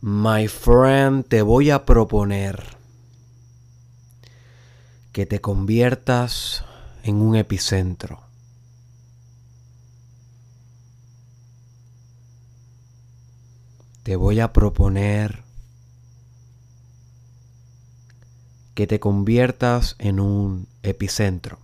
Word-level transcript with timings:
My 0.00 0.46
friend, 0.46 1.26
te 1.26 1.42
voy 1.42 1.70
a 1.70 1.84
proponer 1.84 2.76
que 5.10 5.26
te 5.26 5.40
conviertas 5.40 6.64
en 7.02 7.20
un 7.20 7.34
epicentro. 7.34 8.20
Te 14.04 14.14
voy 14.14 14.38
a 14.38 14.52
proponer 14.52 15.42
que 18.74 18.86
te 18.86 19.00
conviertas 19.00 19.96
en 19.98 20.20
un 20.20 20.68
epicentro. 20.84 21.58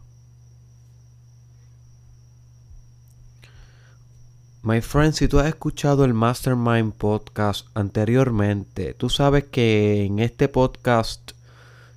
My 4.66 4.80
friend, 4.80 5.12
si 5.12 5.28
tú 5.28 5.40
has 5.40 5.46
escuchado 5.46 6.06
el 6.06 6.14
Mastermind 6.14 6.94
podcast 6.94 7.66
anteriormente, 7.74 8.94
tú 8.94 9.10
sabes 9.10 9.44
que 9.44 10.06
en 10.06 10.20
este 10.20 10.48
podcast 10.48 11.32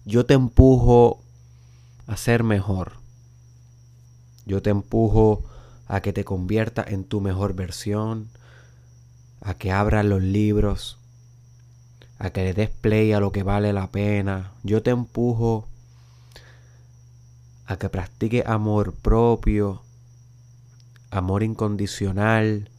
yo 0.04 0.26
te 0.26 0.34
empujo 0.34 1.22
a 2.08 2.18
ser 2.18 2.44
mejor. 2.44 2.92
Yo 4.46 4.62
te 4.62 4.70
empujo 4.70 5.46
a 5.88 6.02
que 6.02 6.12
te 6.12 6.26
conviertas 6.26 6.90
en 6.90 7.06
tu 7.06 7.22
mejor 7.22 7.54
versión, 7.54 8.28
a 9.40 9.54
que 9.54 9.72
abras 9.72 10.04
los 10.04 10.22
libros, 10.22 10.98
a 12.20 12.32
que 12.32 12.44
le 12.44 12.54
des 12.54 12.70
play 12.70 13.14
a 13.14 13.22
lo 13.22 13.32
que 13.32 13.44
vale 13.44 13.72
la 13.72 13.92
pena. 13.92 14.52
Yo 14.64 14.84
te 14.84 14.90
empujo 14.90 15.70
a 17.66 17.78
que 17.78 17.88
practiques 17.88 18.46
amor 18.46 18.92
propio, 18.92 19.84
amor 21.12 21.44
incondicional, 21.44 22.70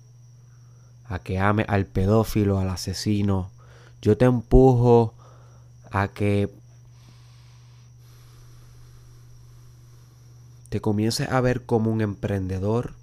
a 1.08 1.18
que 1.18 1.38
ame 1.38 1.64
al 1.68 1.86
pedófilo, 1.86 2.58
al 2.58 2.68
asesino. 2.68 3.50
Yo 4.02 4.16
te 4.16 4.26
empujo 4.26 5.14
a 5.90 6.08
que 6.08 6.52
te 10.68 10.80
comiences 10.80 11.30
a 11.30 11.40
ver 11.40 11.64
como 11.64 11.90
un 11.90 12.02
emprendedor, 12.02 12.94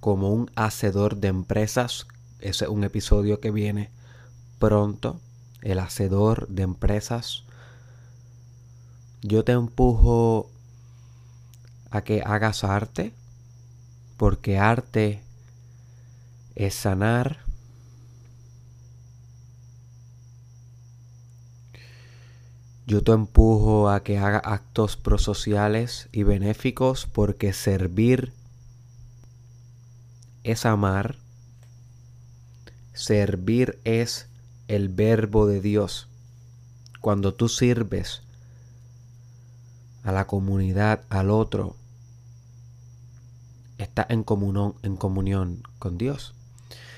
como 0.00 0.30
un 0.30 0.50
hacedor 0.56 1.16
de 1.16 1.28
empresas. 1.28 2.06
Ese 2.40 2.64
es 2.64 2.70
un 2.70 2.84
episodio 2.84 3.40
que 3.40 3.50
viene 3.50 3.90
pronto. 4.58 5.20
El 5.60 5.78
hacedor 5.78 6.48
de 6.48 6.62
empresas. 6.62 7.44
Yo 9.20 9.44
te 9.44 9.52
empujo 9.52 10.50
a 11.90 12.00
que 12.00 12.22
hagas 12.22 12.64
arte, 12.64 13.12
porque 14.16 14.58
arte 14.58 15.22
es 16.54 16.74
sanar. 16.74 17.38
Yo 22.86 23.02
te 23.02 23.12
empujo 23.12 23.88
a 23.88 24.02
que 24.02 24.18
haga 24.18 24.38
actos 24.38 24.96
prosociales 24.96 26.08
y 26.12 26.24
benéficos 26.24 27.06
porque 27.06 27.52
servir 27.52 28.32
es 30.44 30.66
amar. 30.66 31.16
Servir 32.92 33.80
es 33.84 34.28
el 34.68 34.88
verbo 34.88 35.46
de 35.46 35.60
Dios. 35.60 36.08
Cuando 37.00 37.34
tú 37.34 37.48
sirves 37.48 38.22
a 40.02 40.12
la 40.12 40.26
comunidad, 40.26 41.02
al 41.08 41.30
otro, 41.30 41.76
está 43.82 44.06
en 44.08 44.22
comunión, 44.22 44.74
en 44.82 44.96
comunión 44.96 45.62
con 45.78 45.98
Dios. 45.98 46.34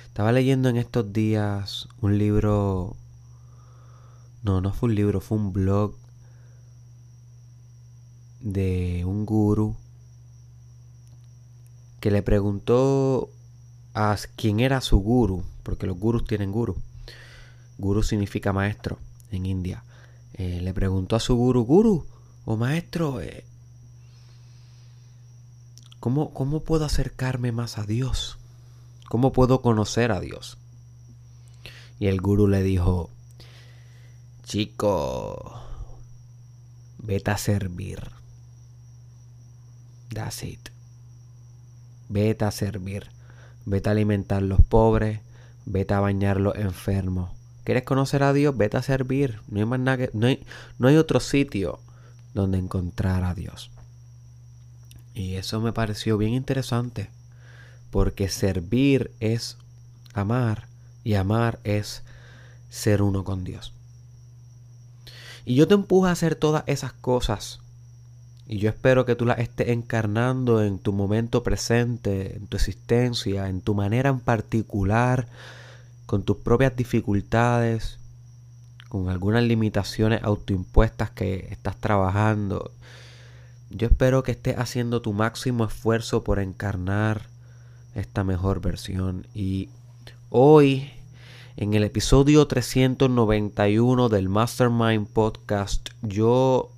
Estaba 0.07 0.33
leyendo 0.33 0.69
en 0.69 0.77
estos 0.77 1.13
días 1.13 1.89
un 2.01 2.19
libro, 2.19 2.97
no, 4.43 4.61
no 4.61 4.73
fue 4.73 4.89
un 4.91 4.95
libro, 4.95 5.21
fue 5.21 5.39
un 5.39 5.53
blog 5.53 5.95
de 8.41 9.03
un 9.07 9.25
guru 9.27 9.77
que 12.01 12.11
le 12.11 12.23
preguntó 12.23 13.31
a 13.95 14.17
quién 14.37 14.61
era 14.61 14.81
su 14.83 14.99
guru, 14.99 15.43
porque 15.63 15.87
los 15.87 15.99
gurus 15.99 16.27
tienen 16.27 16.53
guru. 16.53 16.77
Guru 17.79 18.03
significa 18.03 18.53
maestro 18.53 18.99
en 19.31 19.47
India. 19.47 19.83
Eh, 20.35 20.61
le 20.63 20.75
preguntó 20.75 21.17
a 21.17 21.21
su 21.21 21.35
guru, 21.37 21.65
guru 21.65 22.07
o 22.45 22.57
maestro, 22.57 23.21
eh, 23.21 23.45
¿Cómo, 26.05 26.61
puedo 26.61 26.85
acercarme 26.85 27.51
más 27.51 27.79
a 27.79 27.85
Dios? 27.85 28.37
¿Cómo 29.09 29.33
puedo 29.33 29.63
conocer 29.63 30.13
a 30.13 30.21
Dios? 30.21 30.59
Y 31.99 32.09
el 32.09 32.21
gurú 32.21 32.47
le 32.47 32.63
dijo, 32.63 33.09
chico, 34.43 35.63
vete 36.99 37.31
a 37.31 37.39
servir. 37.39 38.11
That's 40.13 40.43
it. 40.43 40.69
Vete 42.11 42.45
a 42.45 42.51
servir. 42.51 43.07
Vete 43.65 43.89
a 43.89 43.93
alimentar 43.93 44.43
a 44.43 44.47
los 44.47 44.61
pobres. 44.63 45.21
Vete 45.65 45.95
a 45.95 46.01
bañar 46.01 46.37
a 46.37 46.41
los 46.41 46.57
enfermos. 46.57 47.31
¿Quieres 47.65 47.85
conocer 47.85 48.25
a 48.25 48.35
Dios? 48.35 48.55
Vete 48.55 48.77
a 48.77 48.83
servir. 48.83 49.41
No 49.49 49.59
hay, 49.59 49.65
más 49.65 49.81
nada 49.81 50.11
no 50.13 50.27
hay, 50.27 50.45
no 50.79 50.89
hay 50.89 50.99
otro 50.99 51.19
sitio 51.19 51.81
donde 52.35 52.59
encontrar 52.59 53.25
a 53.25 53.33
Dios. 53.33 53.71
Y 55.15 55.37
eso 55.37 55.61
me 55.61 55.73
pareció 55.73 56.19
bien 56.19 56.35
interesante, 56.35 57.09
porque 57.91 58.29
servir 58.29 59.13
es 59.21 59.57
amar 60.13 60.67
y 61.05 61.15
amar 61.15 61.61
es 61.63 62.03
ser 62.69 63.01
uno 63.01 63.23
con 63.23 63.45
Dios. 63.45 63.73
Y 65.45 65.55
yo 65.55 65.69
te 65.69 65.75
empujo 65.75 66.07
a 66.07 66.11
hacer 66.11 66.35
todas 66.35 66.65
esas 66.67 66.93
cosas. 66.93 67.61
Y 68.47 68.59
yo 68.59 68.69
espero 68.69 69.07
que 69.07 69.15
tú 69.15 69.25
las 69.25 69.39
estés 69.39 69.69
encarnando 69.69 70.63
en 70.63 70.79
tu 70.79 70.93
momento 70.93 71.43
presente, 71.43 72.37
en 72.37 72.47
tu 72.47 72.57
existencia, 72.57 73.49
en 73.49 73.61
tu 73.61 73.75
manera 73.75 74.11
en 74.11 74.21
particular, 74.21 75.29
con 76.07 76.25
tus 76.25 76.39
propias 76.39 76.75
dificultades, 76.77 77.99
con 78.89 79.09
algunas 79.09 79.45
limitaciones 79.45 80.23
autoimpuestas 80.23 81.11
que 81.11 81.49
estás 81.51 81.77
trabajando 81.77 82.71
yo 83.75 83.89
espero 83.89 84.23
que 84.23 84.33
estés 84.33 84.57
haciendo 84.57 85.03
tu 85.03 85.13
máximo 85.13 85.65
esfuerzo 85.65 86.23
por 86.23 86.39
encarnar 86.39 87.23
esta 87.97 88.23
mejor 88.23 88.61
versión. 88.61 89.27
Y 89.35 89.69
hoy, 90.31 90.93
en 91.57 91.75
el 91.75 91.83
episodio 91.83 92.47
391 92.47 94.09
del 94.09 94.29
Mastermind 94.29 95.09
Podcast, 95.09 95.89
yo, 96.03 96.71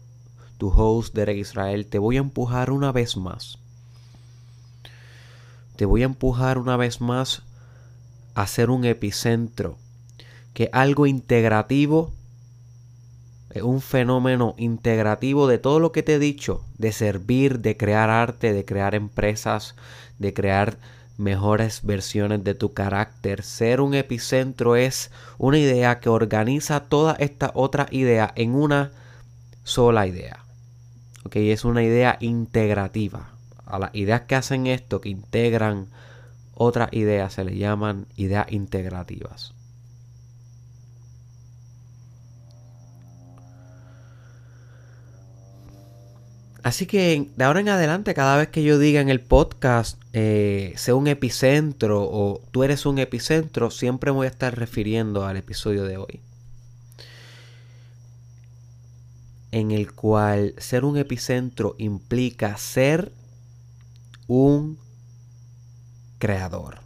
tu 0.57 0.69
host 0.69 1.15
Derek 1.15 1.37
Israel, 1.37 1.85
te 1.85 1.99
voy 1.99 2.17
a 2.17 2.21
empujar 2.21 2.71
una 2.71 2.93
vez 2.93 3.19
más. 3.19 3.59
Te 5.77 5.85
voy 5.85 6.01
a 6.01 6.07
empujar 6.07 6.57
una 6.57 6.79
vez 6.79 7.03
más 7.03 7.43
a 8.35 8.47
ser 8.47 8.71
un 8.71 8.87
epicentro. 8.87 9.77
Que 10.55 10.71
algo 10.73 11.07
integrativo 11.07 12.15
un 13.63 13.81
fenómeno 13.81 14.55
integrativo 14.59 15.47
de 15.47 15.59
todo 15.59 15.81
lo 15.81 15.93
que 15.93 16.03
te 16.03 16.15
he 16.15 16.19
dicho, 16.19 16.65
de 16.79 16.93
servir, 16.93 17.61
de 17.61 17.77
crear 17.77 18.11
arte, 18.11 18.53
de 18.53 18.65
crear 18.65 18.95
empresas, 18.95 19.75
de 20.19 20.35
crear 20.35 20.79
mejores 21.19 21.81
versiones 21.83 22.45
de 22.45 22.55
tu 22.55 22.73
carácter. 22.73 23.43
Ser 23.43 23.81
un 23.81 23.95
epicentro 23.95 24.77
es 24.77 25.11
una 25.39 25.59
idea 25.59 26.01
que 26.01 26.09
organiza 26.09 26.81
toda 26.81 27.15
esta 27.19 27.51
otra 27.55 27.87
idea 27.91 28.33
en 28.37 28.55
una 28.55 28.93
sola 29.65 30.07
idea. 30.07 30.45
¿Ok? 31.25 31.37
Es 31.37 31.65
una 31.65 31.83
idea 31.83 32.17
integrativa. 32.21 33.31
A 33.65 33.79
las 33.79 33.95
ideas 33.95 34.23
que 34.23 34.37
hacen 34.37 34.67
esto, 34.67 35.01
que 35.01 35.09
integran 35.09 35.89
otras 36.55 36.93
ideas, 36.93 37.35
se 37.35 37.45
le 37.45 37.57
llaman 37.57 38.07
ideas 38.17 38.47
integrativas. 38.53 39.56
Así 46.67 46.87
que 46.87 47.31
de 47.37 47.45
ahora 47.45 47.61
en 47.61 47.69
adelante, 47.69 48.13
cada 48.13 48.37
vez 48.37 48.49
que 48.49 48.65
yo 48.65 48.77
diga 48.77 49.01
en 49.01 49.09
el 49.09 49.21
podcast, 49.21 50.03
eh, 50.13 50.75
sea 50.77 50.97
un 50.97 51.07
epicentro 51.07 52.03
o 52.03 52.43
tú 52.51 52.65
eres 52.65 52.87
un 52.87 52.99
epicentro, 52.99 53.71
siempre 53.71 54.11
voy 54.11 54.27
a 54.27 54.31
estar 54.31 54.59
refiriendo 54.59 55.25
al 55.25 55.37
episodio 55.37 55.85
de 55.85 55.97
hoy. 55.97 56.21
En 59.53 59.71
el 59.71 59.93
cual 59.93 60.55
ser 60.59 60.85
un 60.85 60.97
epicentro 60.97 61.77
implica 61.79 62.57
ser 62.57 63.13
un 64.27 64.77
creador. 66.19 66.81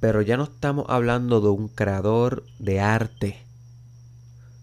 Pero 0.00 0.22
ya 0.22 0.36
no 0.36 0.42
estamos 0.42 0.86
hablando 0.88 1.40
de 1.40 1.50
un 1.50 1.68
creador 1.68 2.44
de 2.58 2.80
arte 2.80 3.41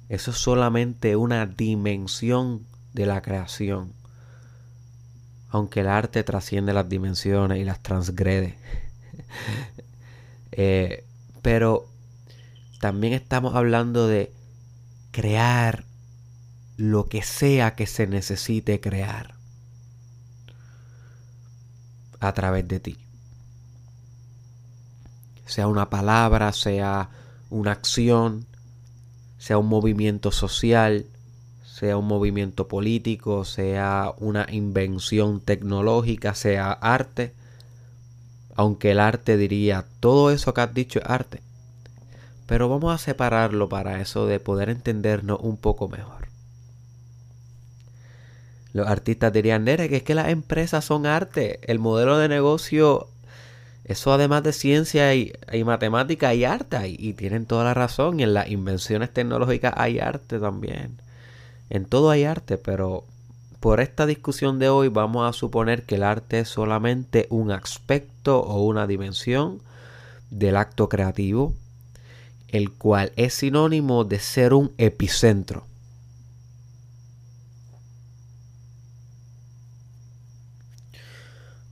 eso 0.10 0.32
es 0.32 0.38
solamente 0.38 1.16
una 1.16 1.46
dimensión 1.46 2.66
de 2.94 3.06
la 3.06 3.22
creación. 3.22 3.94
Aunque 5.50 5.82
el 5.82 5.88
arte 5.88 6.24
trasciende 6.24 6.74
las 6.74 6.90
dimensiones 6.90 7.60
y 7.60 7.64
las 7.64 7.82
transgrede. 7.82 8.58
Eh, 10.52 11.06
Pero 11.44 11.88
también 12.82 13.14
estamos 13.14 13.56
hablando 13.56 14.08
de 14.08 14.34
crear 15.12 15.86
lo 16.76 17.08
que 17.08 17.22
sea 17.24 17.76
que 17.76 17.86
se 17.88 18.08
necesite 18.08 18.82
crear 18.82 19.36
a 22.20 22.34
través 22.34 22.68
de 22.68 22.80
ti. 22.80 22.98
Sea 25.46 25.68
una 25.68 25.90
palabra, 25.90 26.52
sea 26.54 27.10
una 27.50 27.72
acción, 27.72 28.46
sea 29.40 29.58
un 29.58 29.68
movimiento 29.68 30.32
social, 30.32 31.06
sea 31.64 31.98
un 31.98 32.06
movimiento 32.06 32.68
político, 32.68 33.46
sea 33.46 34.14
una 34.18 34.46
invención 34.52 35.40
tecnológica, 35.40 36.36
sea 36.36 36.72
arte. 36.74 37.34
Aunque 38.54 38.92
el 38.92 39.00
arte 39.00 39.38
diría, 39.38 39.86
todo 40.02 40.30
eso 40.32 40.54
que 40.54 40.62
has 40.62 40.74
dicho 40.74 41.00
es 41.00 41.06
arte. 41.06 41.42
Pero 42.46 42.68
vamos 42.68 42.94
a 42.94 42.98
separarlo 42.98 43.70
para 43.70 44.02
eso 44.02 44.28
de 44.28 44.42
poder 44.42 44.70
entendernos 44.70 45.40
un 45.42 45.56
poco 45.56 45.88
mejor. 45.88 46.28
Los 48.74 48.88
artistas 48.88 49.32
dirían, 49.32 49.64
Nere, 49.64 49.88
que 49.88 49.98
es 49.98 50.04
que 50.04 50.16
las 50.16 50.28
empresas 50.28 50.84
son 50.84 51.06
arte. 51.06 51.60
El 51.64 51.80
modelo 51.80 52.18
de 52.18 52.28
negocio, 52.28 53.08
eso 53.90 54.14
además 54.14 54.44
de 54.44 54.54
ciencia 54.54 55.16
y, 55.16 55.34
matemática, 55.66 56.30
hay 56.30 56.46
arte. 56.46 56.78
y 56.88 57.14
tienen 57.14 57.48
toda 57.48 57.64
la 57.64 57.74
razón. 57.74 58.20
Y 58.20 58.24
en 58.24 58.36
las 58.36 58.50
invenciones 58.50 59.12
tecnológicas 59.12 59.74
hay 59.76 59.98
arte 60.00 60.38
también. 60.38 61.02
En 61.72 61.86
todo 61.86 62.12
hay 62.12 62.24
arte, 62.24 62.58
pero 62.60 63.04
por 63.60 63.80
esta 63.80 64.06
discusión 64.06 64.60
de 64.60 64.70
hoy 64.70 64.90
vamos 64.90 65.28
a 65.28 65.34
suponer 65.34 65.84
que 65.84 65.96
el 65.96 66.04
arte 66.04 66.42
es 66.42 66.50
solamente 66.50 67.26
un 67.32 67.50
aspecto 67.50 68.40
o 68.40 68.64
una 68.64 68.86
dimensión 68.86 69.60
del 70.30 70.58
acto 70.58 70.88
creativo, 70.88 71.56
el 72.48 72.72
cual 72.72 73.12
es 73.16 73.34
sinónimo 73.34 74.04
de 74.04 74.20
ser 74.20 74.54
un 74.54 74.72
epicentro. 74.78 75.66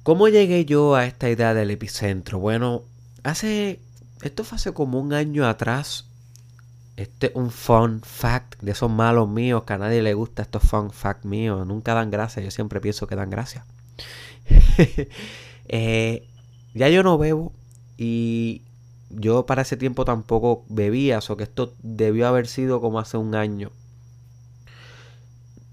¿Cómo 0.07 0.29
llegué 0.29 0.63
yo 0.63 0.95
a 0.95 1.05
esta 1.05 1.29
idea 1.29 1.53
del 1.53 1.69
epicentro? 1.69 2.39
Bueno, 2.39 2.83
hace. 3.23 3.81
Esto 4.21 4.45
fue 4.45 4.55
hace 4.55 4.71
como 4.71 5.01
un 5.01 5.11
año 5.11 5.45
atrás. 5.45 6.05
Este 6.95 7.27
es 7.27 7.35
un 7.35 7.51
fun 7.51 7.99
fact 8.05 8.55
de 8.61 8.71
esos 8.71 8.89
malos 8.89 9.27
míos 9.27 9.63
que 9.65 9.73
a 9.73 9.77
nadie 9.77 10.01
le 10.01 10.13
gusta 10.13 10.43
estos 10.43 10.63
fun 10.63 10.91
fact 10.91 11.25
míos. 11.25 11.67
Nunca 11.67 11.93
dan 11.93 12.09
gracia. 12.09 12.41
Yo 12.41 12.51
siempre 12.51 12.79
pienso 12.79 13.05
que 13.05 13.17
dan 13.17 13.29
gracia. 13.29 13.65
Eh, 15.67 16.25
ya 16.73 16.87
yo 16.87 17.03
no 17.03 17.17
bebo 17.17 17.51
y 17.97 18.61
yo 19.09 19.45
para 19.45 19.63
ese 19.63 19.75
tiempo 19.75 20.05
tampoco 20.05 20.63
bebía. 20.69 21.19
O 21.27 21.35
que 21.35 21.43
esto 21.43 21.73
debió 21.83 22.29
haber 22.29 22.47
sido 22.47 22.79
como 22.79 22.99
hace 22.99 23.17
un 23.17 23.35
año. 23.35 23.71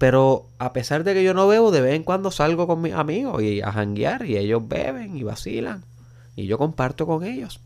Pero 0.05 0.45
a 0.59 0.71
pesar 0.71 1.03
de 1.03 1.15
que 1.15 1.23
yo 1.23 1.33
no 1.33 1.47
bebo, 1.47 1.71
de 1.71 1.81
vez 1.81 1.95
en 1.95 2.03
cuando 2.03 2.29
salgo 2.29 2.67
con 2.67 2.79
mis 2.79 2.93
amigos 2.93 3.41
y 3.41 3.63
a 3.63 3.71
janguear 3.71 4.23
y 4.23 4.37
ellos 4.37 4.61
beben 4.67 5.17
y 5.17 5.23
vacilan. 5.23 5.83
Y 6.35 6.45
yo 6.45 6.59
comparto 6.59 7.07
con 7.07 7.23
ellos 7.23 7.59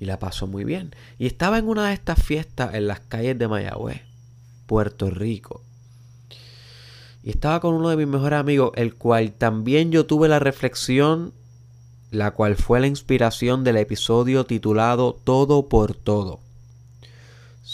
y 0.00 0.04
la 0.04 0.18
pasó 0.18 0.48
muy 0.48 0.64
bien. 0.64 0.96
Y 1.16 1.26
estaba 1.26 1.58
en 1.58 1.68
una 1.68 1.86
de 1.86 1.94
estas 1.94 2.20
fiestas 2.20 2.74
en 2.74 2.88
las 2.88 2.98
calles 2.98 3.38
de 3.38 3.46
Mayagüez, 3.46 4.02
Puerto 4.66 5.10
Rico. 5.10 5.62
Y 7.22 7.30
estaba 7.30 7.60
con 7.60 7.74
uno 7.74 7.88
de 7.88 7.96
mis 7.96 8.08
mejores 8.08 8.40
amigos, 8.40 8.72
el 8.74 8.96
cual 8.96 9.30
también 9.30 9.92
yo 9.92 10.06
tuve 10.06 10.26
la 10.26 10.40
reflexión, 10.40 11.34
la 12.10 12.32
cual 12.32 12.56
fue 12.56 12.80
la 12.80 12.88
inspiración 12.88 13.62
del 13.62 13.76
episodio 13.76 14.44
titulado 14.44 15.14
Todo 15.22 15.68
por 15.68 15.94
Todo. 15.94 16.40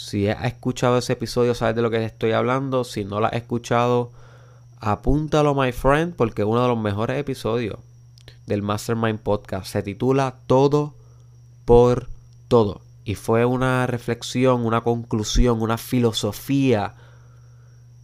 Si 0.03 0.27
has 0.27 0.43
escuchado 0.43 0.97
ese 0.97 1.13
episodio, 1.13 1.55
sabes 1.55 1.77
de 1.77 1.81
lo 1.81 1.89
que 1.89 2.03
estoy 2.03 2.33
hablando. 2.33 2.83
Si 2.83 3.05
no 3.05 3.21
lo 3.21 3.27
has 3.27 3.33
escuchado, 3.33 4.11
apúntalo, 4.77 5.55
my 5.55 5.71
friend, 5.71 6.13
porque 6.13 6.41
es 6.41 6.47
uno 6.47 6.61
de 6.61 6.67
los 6.67 6.77
mejores 6.77 7.17
episodios 7.17 7.79
del 8.45 8.61
Mastermind 8.61 9.19
Podcast. 9.19 9.67
Se 9.67 9.81
titula 9.81 10.35
Todo 10.45 10.93
por 11.63 12.09
todo. 12.49 12.81
Y 13.05 13.15
fue 13.15 13.45
una 13.45 13.87
reflexión, 13.87 14.65
una 14.65 14.81
conclusión, 14.81 15.61
una 15.61 15.77
filosofía 15.77 16.95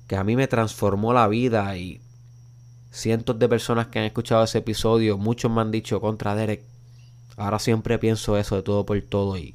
que 0.07 0.15
a 0.15 0.23
mí 0.23 0.37
me 0.37 0.47
transformó 0.47 1.11
la 1.11 1.27
vida 1.27 1.75
y 1.75 2.01
cientos 2.91 3.37
de 3.37 3.49
personas 3.49 3.87
que 3.87 3.99
han 3.99 4.05
escuchado 4.05 4.45
ese 4.45 4.59
episodio, 4.59 5.17
muchos 5.17 5.51
me 5.51 5.59
han 5.59 5.71
dicho 5.71 5.99
contra 5.99 6.33
Derek. 6.33 6.63
Ahora 7.35 7.59
siempre 7.59 7.99
pienso 7.99 8.37
eso 8.37 8.55
de 8.55 8.63
todo 8.63 8.85
por 8.85 9.01
todo 9.01 9.37
y 9.37 9.53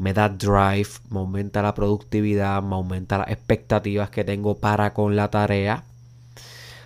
me 0.00 0.14
da 0.14 0.30
drive, 0.30 0.88
me 1.10 1.18
aumenta 1.18 1.60
la 1.60 1.74
productividad, 1.74 2.62
me 2.62 2.74
aumenta 2.74 3.18
las 3.18 3.28
expectativas 3.28 4.08
que 4.08 4.24
tengo 4.24 4.56
para 4.56 4.94
con 4.94 5.14
la 5.14 5.30
tarea. 5.30 5.84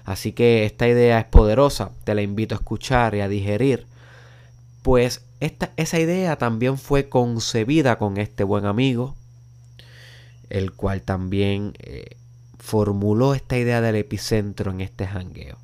Así 0.05 0.32
que 0.32 0.64
esta 0.64 0.88
idea 0.88 1.20
es 1.20 1.25
poderosa, 1.26 1.93
te 2.02 2.16
la 2.16 2.22
invito 2.22 2.56
a 2.56 2.58
escuchar 2.58 3.14
y 3.14 3.20
a 3.20 3.28
digerir. 3.28 3.87
Pues 4.82 5.25
esa 5.38 6.00
idea 6.00 6.37
también 6.38 6.76
fue 6.76 7.08
concebida 7.08 7.99
con 7.99 8.16
este 8.16 8.43
buen 8.43 8.66
amigo, 8.66 9.14
el 10.50 10.72
cual 10.72 11.02
también 11.02 11.75
eh, 11.78 12.16
formuló 12.58 13.34
esta 13.34 13.56
idea 13.56 13.81
del 13.81 13.94
epicentro 13.94 14.72
en 14.72 14.81
este 14.81 15.06
jangueo. 15.06 15.63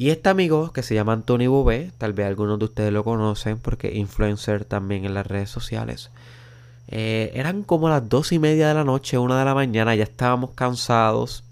Y 0.00 0.08
este 0.08 0.30
amigo, 0.30 0.72
que 0.72 0.82
se 0.82 0.94
llama 0.94 1.12
Anthony 1.12 1.46
Bobé, 1.48 1.92
tal 1.98 2.14
vez 2.14 2.26
algunos 2.26 2.58
de 2.58 2.64
ustedes 2.64 2.90
lo 2.90 3.04
conocen 3.04 3.58
porque 3.58 3.94
influencer 3.94 4.64
también 4.64 5.04
en 5.04 5.12
las 5.12 5.26
redes 5.26 5.50
sociales. 5.50 6.10
Eh, 6.88 7.30
eran 7.34 7.64
como 7.64 7.90
las 7.90 8.08
dos 8.08 8.32
y 8.32 8.38
media 8.38 8.68
de 8.68 8.72
la 8.72 8.84
noche, 8.84 9.18
una 9.18 9.38
de 9.38 9.44
la 9.44 9.54
mañana, 9.54 9.94
ya 9.94 10.04
estábamos 10.04 10.52
cansados. 10.52 11.44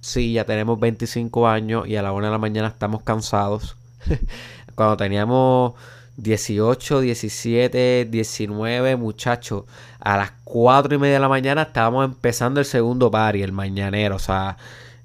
Sí, 0.00 0.32
ya 0.32 0.44
tenemos 0.44 0.80
25 0.80 1.46
años 1.46 1.86
y 1.86 1.94
a 1.94 2.02
la 2.02 2.10
una 2.10 2.26
de 2.26 2.32
la 2.32 2.38
mañana 2.38 2.66
estamos 2.66 3.04
cansados. 3.04 3.76
cuando 4.74 4.96
teníamos 4.96 5.74
18, 6.16 7.00
17, 7.02 8.08
19 8.10 8.96
muchachos, 8.96 9.66
a 10.00 10.16
las 10.16 10.32
4 10.42 10.96
y 10.96 10.98
media 10.98 11.14
de 11.14 11.20
la 11.20 11.28
mañana 11.28 11.62
estábamos 11.62 12.06
empezando 12.06 12.58
el 12.58 12.66
segundo 12.66 13.08
party, 13.08 13.44
el 13.44 13.52
mañanero. 13.52 14.16
O 14.16 14.18
sea, 14.18 14.56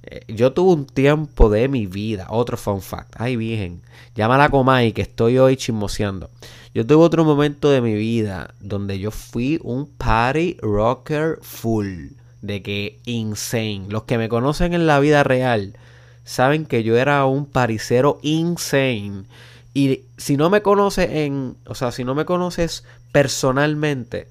eh, 0.04 0.26
yo 0.28 0.52
tuve 0.52 0.74
un 0.74 0.86
tiempo 0.86 1.50
de 1.50 1.68
mi 1.68 1.88
vida, 1.88 2.28
otro 2.30 2.58
fun 2.58 2.82
fact. 2.82 3.16
Ay, 3.18 3.36
virgen, 3.36 3.82
llámala 4.16 4.50
Comay, 4.50 4.92
que 4.92 5.02
estoy 5.02 5.38
hoy 5.38 5.56
chismoseando. 5.56 6.30
Yo 6.74 6.86
tuve 6.86 7.04
otro 7.04 7.24
momento 7.24 7.70
de 7.70 7.82
mi 7.82 7.94
vida 7.94 8.54
donde 8.60 9.00
yo 9.00 9.12
fui 9.12 9.60
un 9.64 9.90
party 9.90 10.58
rocker 10.62 11.40
full. 11.42 12.10
De 12.42 12.62
que 12.62 13.00
insane. 13.06 13.86
Los 13.88 14.04
que 14.04 14.18
me 14.18 14.28
conocen 14.28 14.74
en 14.74 14.86
la 14.86 15.00
vida 15.00 15.24
real 15.24 15.78
saben 16.26 16.66
que 16.66 16.84
yo 16.84 16.98
era 16.98 17.26
un 17.26 17.46
paricero 17.46 18.20
insane. 18.22 19.24
Y 19.74 20.02
si 20.18 20.36
no 20.36 20.50
me 20.50 20.62
conoces 20.62 21.10
en, 21.10 21.56
o 21.66 21.74
sea, 21.74 21.94
si 21.94 22.04
no 22.04 22.16
me 22.16 22.26
conoces 22.26 22.84
personalmente, 23.14 24.28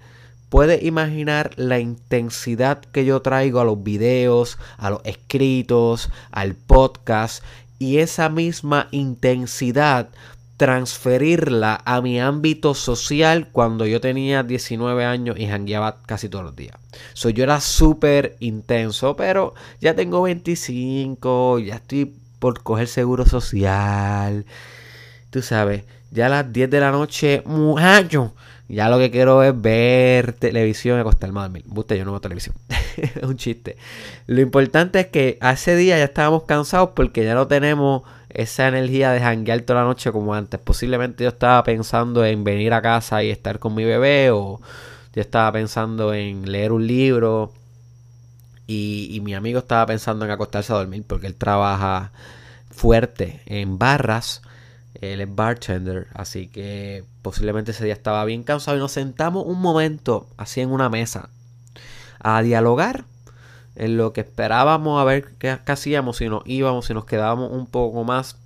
puedes 0.53 0.83
imaginar 0.83 1.53
la 1.57 1.79
intensidad 1.79 2.83
que 2.93 3.07
yo 3.07 3.23
traigo 3.23 3.61
a 3.61 3.65
los 3.65 3.83
videos, 3.83 4.59
a 4.77 4.91
los 4.91 5.01
escritos, 5.05 6.11
al 6.31 6.55
podcast 6.57 7.43
y 7.79 8.01
esa 8.01 8.29
misma 8.29 8.87
intensidad 8.91 10.11
transferirla 10.59 11.81
a 11.87 12.03
mi 12.03 12.21
ámbito 12.21 12.75
social 12.75 13.49
cuando 13.51 13.87
yo 13.87 14.03
tenía 14.03 14.43
19 14.43 15.07
años 15.07 15.39
y 15.39 15.47
jangueaba 15.47 16.03
casi 16.05 16.29
todos 16.29 16.45
los 16.45 16.55
días. 16.55 16.77
So, 17.15 17.31
yo 17.31 17.45
era 17.45 17.59
súper 17.63 18.37
intenso, 18.41 19.17
pero 19.17 19.55
ya 19.81 19.95
tengo 19.95 20.21
25, 20.21 21.61
ya 21.61 21.77
estoy 21.77 22.15
por 22.39 22.63
coger 22.63 22.89
seguro 22.89 23.25
social 23.25 24.45
tú 25.33 25.41
sabes, 25.41 25.85
ya 26.11 26.27
a 26.27 26.29
las 26.29 26.53
10 26.53 26.71
de 26.71 26.79
la 26.79 26.91
noche, 26.93 27.43
muchacho, 27.47 28.35
ya 28.73 28.88
lo 28.88 28.99
que 28.99 29.11
quiero 29.11 29.43
es 29.43 29.61
ver 29.61 30.33
televisión 30.33 30.97
y 30.97 31.00
acostarme 31.02 31.41
a 31.41 31.43
dormir. 31.43 31.64
Usted, 31.69 31.97
yo 31.97 32.07
no 32.07 32.12
veo 32.12 32.21
televisión. 32.23 32.57
es 32.97 33.23
un 33.23 33.37
chiste. 33.37 33.76
Lo 34.26 34.41
importante 34.41 35.00
es 35.00 35.07
que 35.09 35.37
hace 35.43 35.76
día 35.76 35.99
ya 35.99 36.05
estábamos 36.05 36.45
cansados 36.45 36.91
porque 36.95 37.23
ya 37.23 37.35
no 37.35 37.47
tenemos 37.47 38.02
esa 38.31 38.69
energía 38.69 39.12
de 39.12 39.21
janguear 39.21 39.61
toda 39.61 39.81
la 39.81 39.87
noche 39.87 40.11
como 40.11 40.35
antes. 40.35 40.59
Posiblemente 40.59 41.23
yo 41.23 41.29
estaba 41.29 41.62
pensando 41.64 42.25
en 42.25 42.45
venir 42.45 42.73
a 42.73 42.81
casa 42.81 43.23
y 43.23 43.31
estar 43.31 43.59
con 43.59 43.75
mi 43.75 43.85
bebé 43.85 44.31
o 44.31 44.59
yo 45.12 45.21
estaba 45.21 45.52
pensando 45.52 46.14
en 46.14 46.50
leer 46.50 46.73
un 46.73 46.87
libro 46.87 47.52
y, 48.67 49.11
y 49.12 49.21
mi 49.21 49.35
amigo 49.35 49.59
estaba 49.59 49.85
pensando 49.85 50.25
en 50.25 50.31
acostarse 50.31 50.73
a 50.73 50.76
dormir 50.76 51.05
porque 51.07 51.26
él 51.26 51.35
trabaja 51.35 52.11
fuerte 52.71 53.43
en 53.45 53.79
barras 53.79 54.41
él 55.01 55.21
es 55.21 55.35
bartender, 55.35 56.09
así 56.15 56.49
que 56.49 57.05
posiblemente 57.23 57.71
ese 57.71 57.85
día 57.85 57.95
estaba 57.95 58.25
bien 58.25 58.43
cansado 58.43 58.77
y 58.77 58.81
nos 58.81 58.93
sentamos 58.93 59.45
un 59.47 59.61
momento 59.61 60.27
así 60.37 60.61
en 60.61 60.71
una 60.71 60.89
mesa 60.89 61.31
a 62.21 62.43
dialogar 62.43 63.05
en 63.75 63.97
lo 63.97 64.13
que 64.13 64.21
esperábamos 64.21 65.01
a 65.01 65.05
ver 65.05 65.33
qué, 65.39 65.59
hacíamos, 65.67 66.19
si 66.19 66.29
nos 66.29 66.43
íbamos, 66.47 66.87
si 66.87 66.95
nos 66.95 67.05
quedábamos 67.05 67.51
un 67.53 67.67
poco 67.67 68.05
más. 68.05 68.37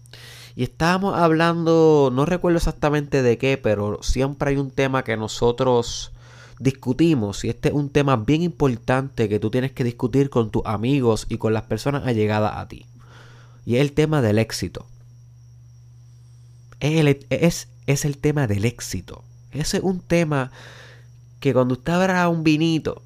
Y 0.55 0.63
estábamos 0.63 1.15
hablando, 1.17 2.11
no 2.13 2.25
recuerdo 2.25 2.57
exactamente 2.57 3.23
de 3.23 3.37
qué, 3.37 3.59
pero 3.59 4.03
siempre 4.03 4.51
hay 4.51 4.57
un 4.57 4.71
tema 4.71 5.05
que 5.05 5.17
nosotros 5.17 6.13
discutimos 6.59 7.45
y 7.45 7.51
este 7.51 7.69
es 7.69 7.75
un 7.75 7.91
tema 7.91 8.17
bien 8.17 8.41
importante 8.41 9.29
que 9.29 9.39
tú 9.39 9.51
tienes 9.51 9.73
que 9.73 9.85
discutir 9.85 10.31
con 10.31 10.51
tus 10.51 10.63
amigos 10.65 11.27
y 11.29 11.37
con 11.37 11.53
las 11.53 11.65
personas 11.65 12.07
allegadas 12.07 12.57
a 12.57 12.69
ti. 12.69 12.87
Y 13.67 13.77
es 13.77 13.83
el 13.83 13.93
tema 13.93 14.23
del 14.23 14.39
éxito. 14.39 14.87
Es 16.81 17.01
el, 17.01 17.27
es, 17.31 17.69
es 17.87 18.05
el 18.05 18.19
tema 18.19 18.47
del 18.47 18.65
éxito. 18.65 19.23
Ese 19.53 19.79
es 19.79 19.83
un 19.83 20.01
tema 20.01 20.51
que 21.41 21.53
cuando 21.53 21.75
usted 21.75 21.93
abra 21.93 22.29
un 22.29 22.45
vinito, 22.45 23.03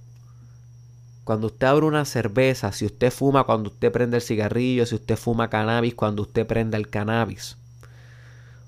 cuando 1.25 1.49
usted 1.49 1.67
abre 1.67 1.87
una 1.87 2.05
cerveza, 2.05 2.73
si 2.73 2.87
usted 2.87 3.13
fuma 3.13 3.45
cuando 3.45 3.71
usted 3.71 3.93
prende 3.93 4.17
el 4.17 4.23
cigarrillo, 4.23 4.87
si 4.87 4.95
usted 4.95 5.17
fuma 5.17 5.51
cannabis 5.51 5.95
cuando 5.95 6.23
usted 6.23 6.47
prende 6.47 6.77
el 6.77 6.89
cannabis, 6.89 7.57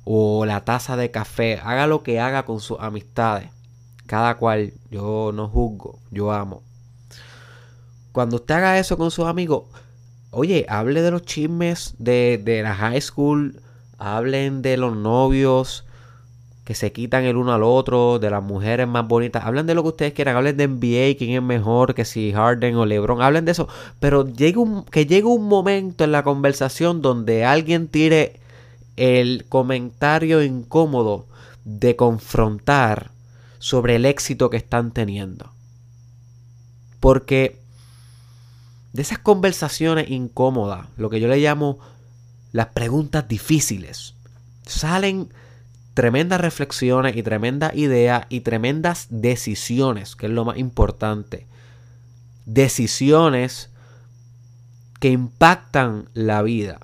o 0.04 0.44
la 0.46 0.64
taza 0.64 0.96
de 0.96 1.10
café, 1.10 1.60
haga 1.62 1.86
lo 1.86 2.02
que 2.02 2.20
haga 2.20 2.44
con 2.44 2.60
sus 2.60 2.78
amistades. 2.80 3.50
Cada 4.06 4.36
cual, 4.36 4.74
yo 4.90 5.30
no 5.32 5.48
juzgo, 5.48 5.98
yo 6.10 6.32
amo. 6.32 6.62
Cuando 8.12 8.36
usted 8.36 8.56
haga 8.56 8.78
eso 8.78 8.98
con 8.98 9.10
sus 9.10 9.26
amigos, 9.26 9.64
oye, 10.30 10.66
hable 10.68 11.02
de 11.02 11.12
los 11.12 11.22
chismes 11.22 11.94
de, 11.98 12.40
de 12.44 12.62
la 12.62 12.74
high 12.74 13.00
school, 13.00 13.61
hablen 14.02 14.62
de 14.62 14.76
los 14.76 14.96
novios, 14.96 15.84
que 16.64 16.74
se 16.74 16.92
quitan 16.92 17.24
el 17.24 17.36
uno 17.36 17.52
al 17.52 17.62
otro, 17.62 18.18
de 18.18 18.30
las 18.30 18.42
mujeres 18.42 18.88
más 18.88 19.06
bonitas. 19.06 19.44
Hablen 19.44 19.66
de 19.66 19.74
lo 19.74 19.82
que 19.82 19.88
ustedes 19.90 20.12
quieran, 20.12 20.36
hablen 20.36 20.56
de 20.56 20.66
NBA, 20.66 21.16
quién 21.16 21.30
es 21.30 21.42
mejor, 21.42 21.94
que 21.94 22.04
si 22.04 22.32
Harden 22.32 22.76
o 22.76 22.84
LeBron, 22.84 23.22
hablen 23.22 23.44
de 23.44 23.52
eso. 23.52 23.68
Pero 24.00 24.22
un, 24.56 24.84
que 24.84 25.06
llegue 25.06 25.26
un 25.26 25.46
momento 25.46 26.02
en 26.02 26.12
la 26.12 26.24
conversación 26.24 27.00
donde 27.00 27.44
alguien 27.44 27.86
tire 27.88 28.40
el 28.96 29.44
comentario 29.48 30.42
incómodo 30.42 31.26
de 31.64 31.94
confrontar 31.94 33.12
sobre 33.58 33.96
el 33.96 34.04
éxito 34.04 34.50
que 34.50 34.56
están 34.56 34.90
teniendo. 34.90 35.50
Porque 36.98 37.58
de 38.92 39.02
esas 39.02 39.18
conversaciones 39.18 40.10
incómodas, 40.10 40.88
lo 40.96 41.08
que 41.08 41.20
yo 41.20 41.28
le 41.28 41.38
llamo 41.38 41.78
las 42.52 42.68
preguntas 42.68 43.26
difíciles, 43.28 44.14
salen 44.66 45.28
tremendas 45.94 46.40
reflexiones 46.40 47.16
y 47.16 47.22
tremendas 47.22 47.74
ideas 47.74 48.26
y 48.28 48.40
tremendas 48.40 49.06
decisiones, 49.10 50.16
que 50.16 50.26
es 50.26 50.32
lo 50.32 50.44
más 50.44 50.58
importante. 50.58 51.46
Decisiones 52.46 53.70
que 55.00 55.10
impactan 55.10 56.08
la 56.14 56.42
vida 56.42 56.80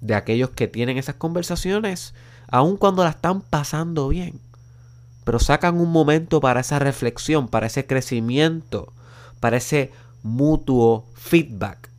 de 0.00 0.14
aquellos 0.14 0.50
que 0.50 0.68
tienen 0.68 0.98
esas 0.98 1.16
conversaciones, 1.16 2.14
aun 2.48 2.76
cuando 2.76 3.04
la 3.04 3.10
están 3.10 3.40
pasando 3.40 4.08
bien. 4.08 4.40
Pero 5.24 5.38
sacan 5.38 5.80
un 5.80 5.92
momento 5.92 6.40
para 6.40 6.60
esa 6.60 6.78
reflexión, 6.78 7.48
para 7.48 7.66
ese 7.66 7.86
crecimiento, 7.86 8.92
para 9.40 9.58
ese 9.58 9.92
mutuo 10.22 11.06
feedback. 11.14 11.90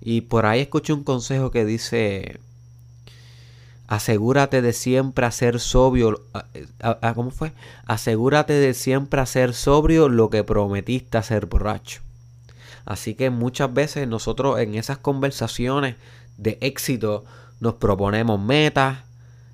Y 0.00 0.22
por 0.22 0.46
ahí 0.46 0.60
escuché 0.60 0.92
un 0.92 1.04
consejo 1.04 1.50
que 1.50 1.64
dice, 1.64 2.40
asegúrate 3.86 4.62
de 4.62 4.72
siempre 4.72 5.26
hacer 5.26 5.60
sobrio, 5.60 6.24
¿cómo 7.14 7.30
fue? 7.30 7.52
Asegúrate 7.86 8.54
de 8.54 8.74
siempre 8.74 9.20
hacer 9.20 9.54
sobrio 9.54 10.08
lo 10.08 10.30
que 10.30 10.44
prometiste 10.44 11.18
hacer 11.18 11.46
borracho. 11.46 12.00
Así 12.84 13.14
que 13.14 13.30
muchas 13.30 13.72
veces 13.72 14.08
nosotros 14.08 14.58
en 14.58 14.74
esas 14.74 14.98
conversaciones 14.98 15.96
de 16.36 16.58
éxito 16.60 17.24
nos 17.60 17.74
proponemos 17.74 18.40
metas, 18.40 18.98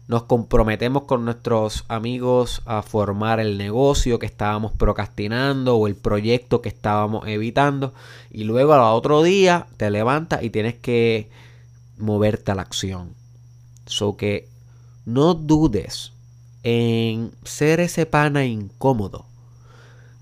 nos 0.09 0.23
comprometemos 0.23 1.03
con 1.03 1.27
nuestros 1.27 1.85
amigos 1.89 2.63
a 2.65 2.81
formar 2.81 3.41
el 3.41 3.59
negocio 3.59 4.19
que 4.19 4.25
estábamos 4.25 4.73
procrastinando 4.73 5.77
o 5.77 5.87
el 5.87 5.97
proyecto 5.97 6.63
que 6.63 6.71
estábamos 6.71 7.29
evitando 7.29 7.93
y 8.31 8.45
luego 8.45 8.73
al 8.73 8.81
otro 8.81 9.23
día 9.23 9.67
te 9.77 9.91
levantas 9.91 10.43
y 10.43 10.49
tienes 10.49 10.77
que 10.77 11.29
moverte 11.99 12.51
a 12.51 12.55
la 12.55 12.63
acción. 12.63 13.13
So 13.85 14.17
que 14.17 14.49
no 15.05 15.35
dudes 15.35 16.13
en 16.63 17.31
ser 17.45 17.79
ese 17.81 18.07
pana 18.07 18.47
incómodo 18.47 19.27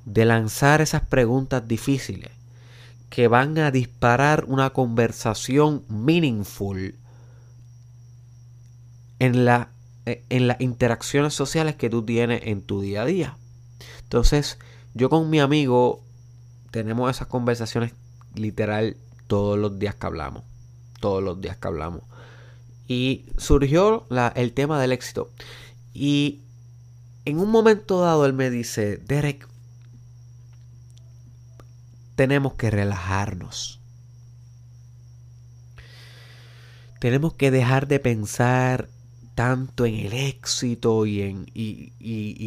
de 0.05 0.25
lanzar 0.25 0.81
esas 0.81 1.03
preguntas 1.03 1.67
difíciles 1.69 2.33
que 3.09 3.29
van 3.29 3.57
a 3.59 3.71
disparar 3.71 4.47
una 4.49 4.71
conversación 4.71 5.85
meaningful 5.89 6.97
en 9.21 9.45
la 9.45 9.71
en 10.07 10.47
las 10.47 10.61
interacciones 10.61 11.35
sociales 11.35 11.75
que 11.75 11.91
tú 11.91 12.05
tienes 12.05 12.43
en 12.45 12.63
tu 12.63 12.81
día 12.81 13.03
a 13.03 13.07
día. 13.07 13.37
Entonces, 14.03 14.59
yo 14.95 15.11
con 15.11 15.29
mi 15.29 15.41
amigo 15.41 16.03
tenemos 16.71 17.11
esas 17.11 17.27
conversaciones 17.27 17.93
literal 18.35 18.97
todos 19.27 19.59
los 19.59 19.79
días 19.79 19.97
que 19.97 20.07
hablamos. 20.07 20.45
Todos 21.01 21.23
los 21.23 21.41
días 21.41 21.57
que 21.57 21.69
hablamos. 21.69 22.03
Y 22.89 23.27
surgió 23.37 24.07
el 24.37 24.53
tema 24.53 24.81
del 24.81 24.93
éxito. 24.93 25.31
Y 25.93 26.41
en 27.25 27.41
un 27.41 27.51
momento 27.51 28.01
dado 28.01 28.25
él 28.27 28.33
me 28.33 28.49
dice, 28.49 28.99
Derek, 28.99 29.49
tenemos 32.15 32.55
que 32.55 32.71
relajarnos. 32.71 33.81
Tenemos 37.01 37.35
que 37.35 37.51
dejar 37.51 37.89
de 37.89 37.99
pensar 37.99 38.89
tanto 39.37 39.85
en 39.85 39.95
el 39.97 40.15
éxito 40.15 41.05
y 41.05 41.21
en, 41.21 41.47
y, 41.53 41.93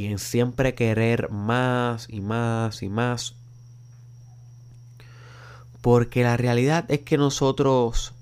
en 0.08 0.18
siempre 0.18 0.74
querer 0.74 1.30
más 1.30 2.08
y 2.10 2.20
más 2.20 2.82
y 2.82 2.90
más. 2.90 3.36
Porque 5.82 6.24
la 6.24 6.36
realidad 6.36 6.86
es 6.90 7.02
que 7.02 7.18
nosotros 7.18 8.14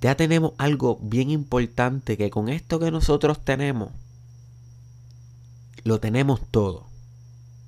ya 0.00 0.16
tenemos 0.16 0.54
algo 0.56 0.98
bien 1.02 1.30
importante 1.30 2.16
que 2.16 2.30
con 2.30 2.48
esto 2.48 2.80
que 2.80 2.90
nosotros 2.90 3.44
tenemos, 3.44 3.92
lo 5.84 6.00
tenemos 6.00 6.40
todo. 6.50 6.86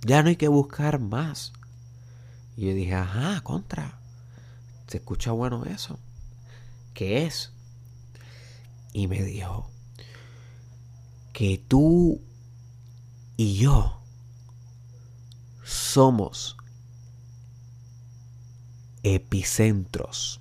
Ya 0.01 0.23
no 0.23 0.31
hay 0.31 0.37
que 0.37 0.49
buscar 0.49 0.99
más. 0.99 1.53
Y 2.57 2.69
yo 2.69 2.75
dije, 2.75 2.95
ajá, 2.95 3.43
contra. 3.43 3.99
Se 4.87 4.97
escucha 4.97 5.31
bueno 5.33 5.67
eso. 5.67 5.99
¿Qué 6.95 7.27
es? 7.27 7.54
Y 8.95 9.09
me 9.09 9.23
dijo 9.23 9.69
que 11.35 11.59
tú 11.59 12.23
y 13.37 13.57
yo 13.57 14.01
somos 15.65 16.57
epicentros. 19.03 20.41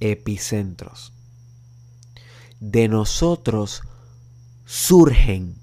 Epicentros. 0.00 1.12
De 2.58 2.88
nosotros 2.88 3.82
surgen 4.66 5.56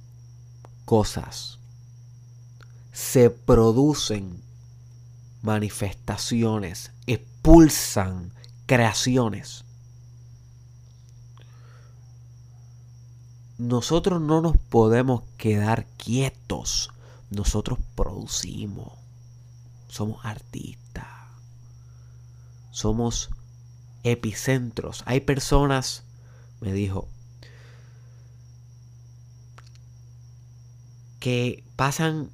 cosas. 0.86 1.60
Se 2.94 3.30
producen 3.30 4.42
manifestaciones, 5.42 6.92
expulsan 7.08 8.32
creaciones. 8.66 9.66
Nosotros 13.58 14.22
no 14.22 14.42
nos 14.42 14.58
podemos 14.58 15.24
quedar 15.38 15.86
quietos. 15.98 16.92
Nosotros 17.30 17.80
producimos. 17.96 18.94
Somos 19.88 20.26
artistas. 20.26 21.08
Somos 22.72 23.30
epicentros. 24.04 25.04
Hay 25.06 25.22
personas, 25.22 26.04
me 26.60 26.74
dijo, 26.74 27.08
que 31.26 31.64
pasan 31.76 32.30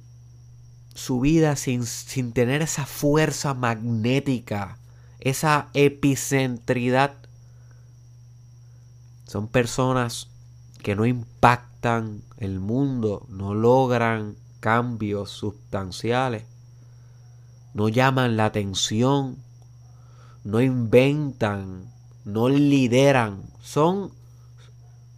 su 0.92 1.18
vida 1.20 1.56
sin, 1.56 1.86
sin 1.86 2.34
tener 2.34 2.60
esa 2.60 2.84
fuerza 2.84 3.54
magnética, 3.54 4.76
esa 5.18 5.70
epicentridad. 5.72 7.14
Son 9.26 9.48
personas 9.48 10.28
que 10.82 10.94
no 10.94 11.06
impactan 11.06 12.20
el 12.36 12.60
mundo, 12.60 13.24
no 13.30 13.54
logran 13.54 14.36
cambios 14.60 15.30
sustanciales, 15.30 16.44
no 17.72 17.88
llaman 17.88 18.36
la 18.36 18.44
atención, 18.44 19.38
no 20.44 20.60
inventan 20.60 21.90
no 22.24 22.48
lideran, 22.48 23.42
son 23.62 24.12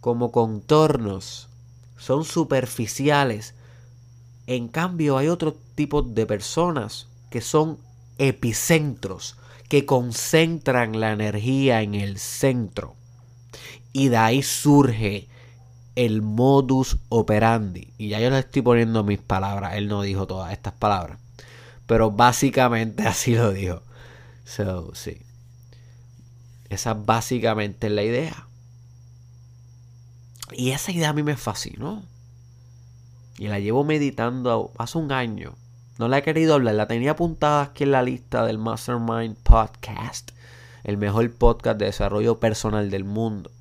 como 0.01 0.31
contornos, 0.31 1.49
son 1.97 2.23
superficiales. 2.23 3.53
En 4.47 4.67
cambio 4.67 5.17
hay 5.17 5.27
otro 5.27 5.55
tipo 5.75 6.01
de 6.01 6.25
personas 6.25 7.07
que 7.29 7.41
son 7.41 7.79
epicentros, 8.17 9.37
que 9.69 9.85
concentran 9.85 10.99
la 10.99 11.11
energía 11.11 11.81
en 11.81 11.95
el 11.95 12.19
centro. 12.19 12.95
Y 13.91 14.09
de 14.09 14.17
ahí 14.17 14.43
surge 14.43 15.27
el 15.95 16.21
modus 16.21 16.97
operandi. 17.09 17.93
Y 17.97 18.09
ya 18.09 18.19
yo 18.19 18.29
le 18.29 18.39
estoy 18.39 18.61
poniendo 18.61 19.03
mis 19.03 19.19
palabras. 19.19 19.75
Él 19.75 19.87
no 19.87 20.01
dijo 20.01 20.27
todas 20.27 20.51
estas 20.51 20.73
palabras. 20.73 21.19
Pero 21.87 22.11
básicamente 22.11 23.03
así 23.07 23.35
lo 23.35 23.51
dijo. 23.51 23.81
So, 24.43 24.93
sí. 24.93 25.17
Esa 26.69 26.93
básicamente 26.93 27.87
es 27.87 27.93
la 27.93 28.03
idea. 28.03 28.47
Y 30.51 30.71
esa 30.71 30.91
idea 30.91 31.09
a 31.09 31.13
mí 31.13 31.23
me 31.23 31.37
fascinó. 31.37 32.03
Y 33.37 33.47
la 33.47 33.59
llevo 33.59 33.83
meditando 33.83 34.71
hace 34.77 34.97
un 34.97 35.11
año. 35.11 35.55
No 35.97 36.07
la 36.07 36.19
he 36.19 36.23
querido 36.23 36.55
hablar, 36.55 36.75
la 36.75 36.87
tenía 36.87 37.11
apuntada 37.11 37.61
aquí 37.61 37.83
en 37.83 37.91
la 37.91 38.03
lista 38.03 38.45
del 38.45 38.57
Mastermind 38.57 39.37
Podcast. 39.37 40.31
El 40.83 40.97
mejor 40.97 41.33
podcast 41.33 41.79
de 41.79 41.85
desarrollo 41.85 42.39
personal 42.39 42.89
del 42.89 43.03
mundo. 43.03 43.51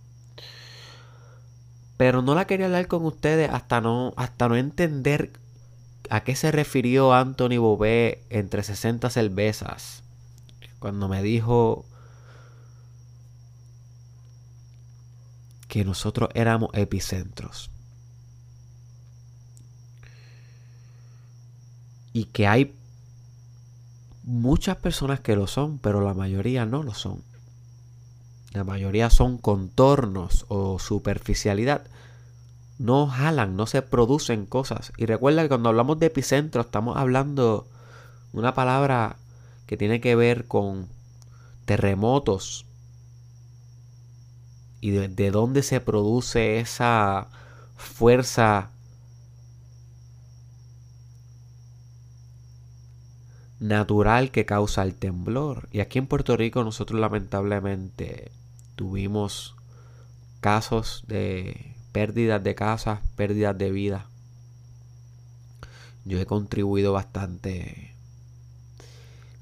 Pero 1.96 2.22
no 2.22 2.34
la 2.34 2.46
quería 2.46 2.66
hablar 2.66 2.88
con 2.88 3.04
ustedes 3.04 3.50
hasta 3.50 3.80
no, 3.80 4.14
hasta 4.16 4.48
no 4.48 4.56
entender 4.56 5.32
a 6.10 6.22
qué 6.22 6.36
se 6.36 6.52
refirió 6.52 7.14
Anthony 7.14 7.58
Bobé 7.58 8.24
entre 8.30 8.62
60 8.62 9.10
cervezas. 9.10 10.02
Cuando 10.80 11.08
me 11.08 11.22
dijo 11.22 11.86
que 15.68 15.84
nosotros 15.84 16.28
éramos 16.34 16.70
epicentros. 16.74 17.70
Y 22.14 22.24
que 22.24 22.46
hay 22.46 22.74
muchas 24.22 24.78
personas 24.78 25.20
que 25.20 25.36
lo 25.36 25.46
son, 25.46 25.78
pero 25.78 26.00
la 26.00 26.14
mayoría 26.14 26.64
no 26.64 26.82
lo 26.82 26.94
son. 26.94 27.22
La 28.52 28.64
mayoría 28.64 29.10
son 29.10 29.36
contornos 29.36 30.46
o 30.48 30.78
superficialidad. 30.78 31.82
No 32.78 33.06
jalan, 33.06 33.54
no 33.54 33.66
se 33.66 33.82
producen 33.82 34.46
cosas. 34.46 34.94
Y 34.96 35.04
recuerda 35.04 35.42
que 35.42 35.48
cuando 35.48 35.68
hablamos 35.68 35.98
de 35.98 36.06
epicentro 36.06 36.62
estamos 36.62 36.96
hablando 36.96 37.68
una 38.32 38.54
palabra 38.54 39.16
que 39.66 39.76
tiene 39.76 40.00
que 40.00 40.16
ver 40.16 40.46
con 40.46 40.88
terremotos, 41.66 42.64
y 44.84 44.90
de, 44.90 45.30
dónde 45.30 45.62
se 45.62 45.80
produce 45.80 46.60
esa 46.60 47.28
fuerza 47.74 48.68
natural 53.64 54.30
que 54.30 54.44
causa 54.44 54.82
el 54.82 54.94
temblor. 54.94 55.68
Y 55.72 55.80
aquí 55.80 55.98
en 55.98 56.06
Puerto 56.06 56.36
Rico 56.36 56.62
nosotros 56.64 57.00
lamentablemente 57.00 58.30
tuvimos 58.76 59.54
casos 60.40 61.04
de 61.08 61.72
pérdidas 61.92 62.44
de 62.44 62.54
casas, 62.54 63.00
pérdidas 63.16 63.56
de 63.56 63.70
vida. 63.70 64.06
Yo 66.04 66.20
he 66.20 66.26
contribuido 66.26 66.92
bastante 66.92 67.92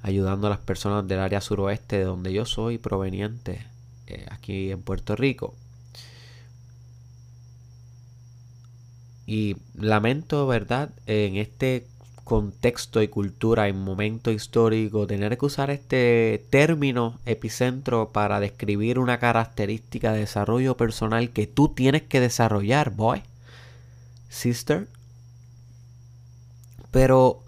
ayudando 0.02 0.46
a 0.46 0.50
las 0.50 0.60
personas 0.60 1.06
del 1.08 1.18
área 1.18 1.40
suroeste 1.40 1.98
de 1.98 2.04
donde 2.04 2.32
yo 2.32 2.44
soy 2.44 2.78
proveniente 2.78 3.66
eh, 4.06 4.26
aquí 4.30 4.70
en 4.70 4.82
Puerto 4.82 5.16
Rico. 5.16 5.54
Y 9.26 9.56
lamento, 9.76 10.46
¿verdad? 10.46 10.90
En 11.06 11.36
este 11.36 11.86
contexto 12.24 13.02
y 13.02 13.08
cultura, 13.08 13.68
en 13.68 13.78
momento 13.78 14.30
histórico, 14.30 15.06
tener 15.06 15.36
que 15.38 15.46
usar 15.46 15.70
este 15.70 16.44
término 16.50 17.18
epicentro 17.26 18.10
para 18.10 18.40
describir 18.40 18.98
una 18.98 19.18
característica 19.18 20.12
de 20.12 20.20
desarrollo 20.20 20.76
personal 20.76 21.30
que 21.30 21.46
tú 21.46 21.68
tienes 21.68 22.02
que 22.02 22.20
desarrollar, 22.20 22.90
boy, 22.90 23.22
sister. 24.28 24.88
Pero 26.90 27.42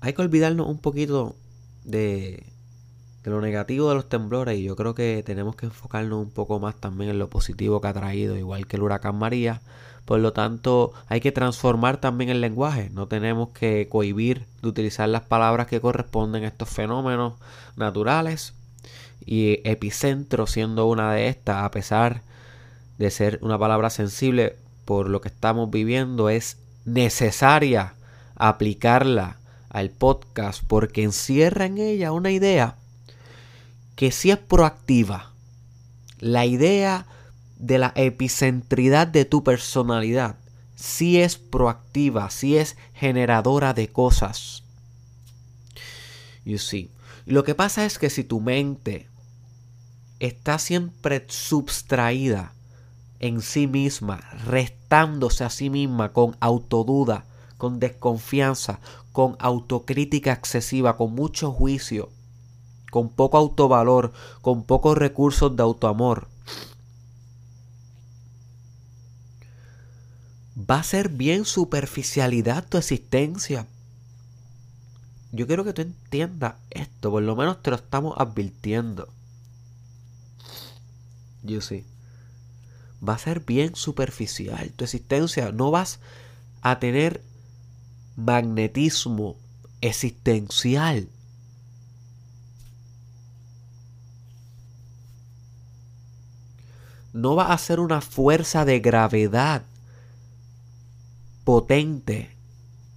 hay 0.00 0.12
que 0.12 0.22
olvidarnos 0.22 0.68
un 0.68 0.78
poquito 0.78 1.34
de 1.84 2.53
de 3.24 3.30
lo 3.30 3.40
negativo 3.40 3.88
de 3.88 3.94
los 3.94 4.08
temblores 4.08 4.58
y 4.58 4.64
yo 4.64 4.76
creo 4.76 4.94
que 4.94 5.22
tenemos 5.24 5.56
que 5.56 5.66
enfocarnos 5.66 6.22
un 6.22 6.30
poco 6.30 6.60
más 6.60 6.74
también 6.74 7.10
en 7.10 7.18
lo 7.18 7.30
positivo 7.30 7.80
que 7.80 7.88
ha 7.88 7.94
traído, 7.94 8.36
igual 8.36 8.66
que 8.66 8.76
el 8.76 8.82
huracán 8.82 9.16
María. 9.16 9.62
Por 10.04 10.20
lo 10.20 10.34
tanto, 10.34 10.92
hay 11.08 11.20
que 11.20 11.32
transformar 11.32 11.96
también 11.96 12.28
el 12.28 12.42
lenguaje. 12.42 12.90
No 12.92 13.08
tenemos 13.08 13.48
que 13.48 13.88
cohibir 13.88 14.44
de 14.60 14.68
utilizar 14.68 15.08
las 15.08 15.22
palabras 15.22 15.66
que 15.66 15.80
corresponden 15.80 16.44
a 16.44 16.48
estos 16.48 16.68
fenómenos 16.68 17.34
naturales. 17.76 18.52
Y 19.24 19.60
epicentro 19.64 20.46
siendo 20.46 20.86
una 20.86 21.14
de 21.14 21.28
estas, 21.28 21.64
a 21.64 21.70
pesar 21.70 22.20
de 22.98 23.10
ser 23.10 23.38
una 23.40 23.58
palabra 23.58 23.88
sensible 23.88 24.56
por 24.84 25.08
lo 25.08 25.22
que 25.22 25.28
estamos 25.28 25.70
viviendo, 25.70 26.28
es 26.28 26.58
necesaria 26.84 27.94
aplicarla 28.36 29.38
al 29.70 29.88
podcast 29.88 30.62
porque 30.66 31.02
encierra 31.02 31.64
en 31.64 31.78
ella 31.78 32.12
una 32.12 32.30
idea 32.30 32.76
que 33.96 34.10
si 34.10 34.30
es 34.30 34.38
proactiva, 34.38 35.32
la 36.18 36.46
idea 36.46 37.06
de 37.56 37.78
la 37.78 37.92
epicentridad 37.96 39.06
de 39.06 39.24
tu 39.24 39.44
personalidad, 39.44 40.36
si 40.74 41.20
es 41.20 41.36
proactiva, 41.36 42.30
si 42.30 42.56
es 42.56 42.76
generadora 42.94 43.74
de 43.74 43.88
cosas. 43.88 44.64
You 46.44 46.58
see. 46.58 46.90
Lo 47.26 47.42
que 47.44 47.54
pasa 47.54 47.86
es 47.86 47.98
que 47.98 48.10
si 48.10 48.22
tu 48.22 48.40
mente 48.40 49.08
está 50.20 50.58
siempre 50.58 51.24
subtraída 51.28 52.52
en 53.18 53.40
sí 53.40 53.66
misma, 53.66 54.20
restándose 54.44 55.44
a 55.44 55.50
sí 55.50 55.70
misma 55.70 56.12
con 56.12 56.36
autoduda, 56.40 57.24
con 57.56 57.80
desconfianza, 57.80 58.80
con 59.12 59.36
autocrítica 59.38 60.32
excesiva, 60.32 60.96
con 60.98 61.14
mucho 61.14 61.50
juicio, 61.50 62.10
con 62.94 63.08
poco 63.08 63.38
autovalor, 63.38 64.12
con 64.40 64.62
pocos 64.62 64.96
recursos 64.96 65.56
de 65.56 65.64
autoamor. 65.64 66.28
Va 70.56 70.78
a 70.78 70.84
ser 70.84 71.08
bien 71.08 71.44
superficialidad 71.44 72.64
tu 72.68 72.78
existencia. 72.78 73.66
Yo 75.32 75.48
quiero 75.48 75.64
que 75.64 75.72
tú 75.72 75.82
entiendas 75.82 76.54
esto, 76.70 77.10
por 77.10 77.24
lo 77.24 77.34
menos 77.34 77.60
te 77.64 77.70
lo 77.70 77.76
estamos 77.76 78.14
advirtiendo. 78.16 79.08
Yo 81.42 81.60
sí. 81.62 81.84
Va 83.06 83.14
a 83.14 83.18
ser 83.18 83.40
bien 83.40 83.74
superficial 83.74 84.70
tu 84.70 84.84
existencia. 84.84 85.50
No 85.50 85.72
vas 85.72 85.98
a 86.62 86.78
tener 86.78 87.24
magnetismo 88.14 89.34
existencial. 89.80 91.08
No 97.14 97.36
va 97.36 97.52
a 97.52 97.58
ser 97.58 97.78
una 97.78 98.00
fuerza 98.00 98.64
de 98.64 98.80
gravedad 98.80 99.62
potente 101.44 102.36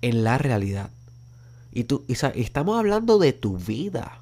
en 0.02 0.24
la 0.24 0.40
realidad. 0.40 0.90
Y, 1.72 1.84
tú, 1.84 2.04
estamos 2.08 2.80
hablando 2.80 3.20
de 3.20 3.32
tu 3.32 3.58
vida. 3.58 4.20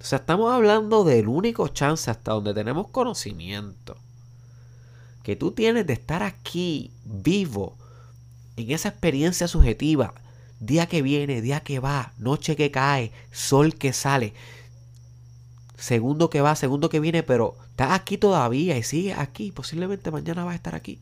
O 0.00 0.04
sea, 0.04 0.20
estamos 0.20 0.52
hablando 0.52 1.02
del 1.02 1.26
único 1.26 1.66
chance 1.66 2.08
hasta 2.08 2.32
donde 2.32 2.54
tenemos 2.54 2.86
conocimiento 2.88 3.96
que 5.24 5.34
tú 5.34 5.50
tienes 5.50 5.84
de 5.88 5.94
estar 5.94 6.22
aquí 6.22 6.92
vivo 7.04 7.76
en 8.56 8.70
esa 8.70 8.90
experiencia 8.90 9.48
subjetiva, 9.48 10.14
día 10.60 10.86
que 10.86 11.02
viene, 11.02 11.40
día 11.40 11.58
que 11.58 11.80
va, 11.80 12.12
noche 12.18 12.54
que 12.54 12.70
cae, 12.70 13.10
sol 13.32 13.74
que 13.74 13.92
sale 13.92 14.32
segundo 15.76 16.30
que 16.30 16.40
va, 16.40 16.56
segundo 16.56 16.88
que 16.88 17.00
viene, 17.00 17.22
pero 17.22 17.56
está 17.70 17.94
aquí 17.94 18.18
todavía 18.18 18.76
y 18.76 18.82
sigue 18.82 19.14
aquí. 19.14 19.52
Posiblemente 19.52 20.10
mañana 20.10 20.44
va 20.44 20.52
a 20.52 20.56
estar 20.56 20.74
aquí. 20.74 21.00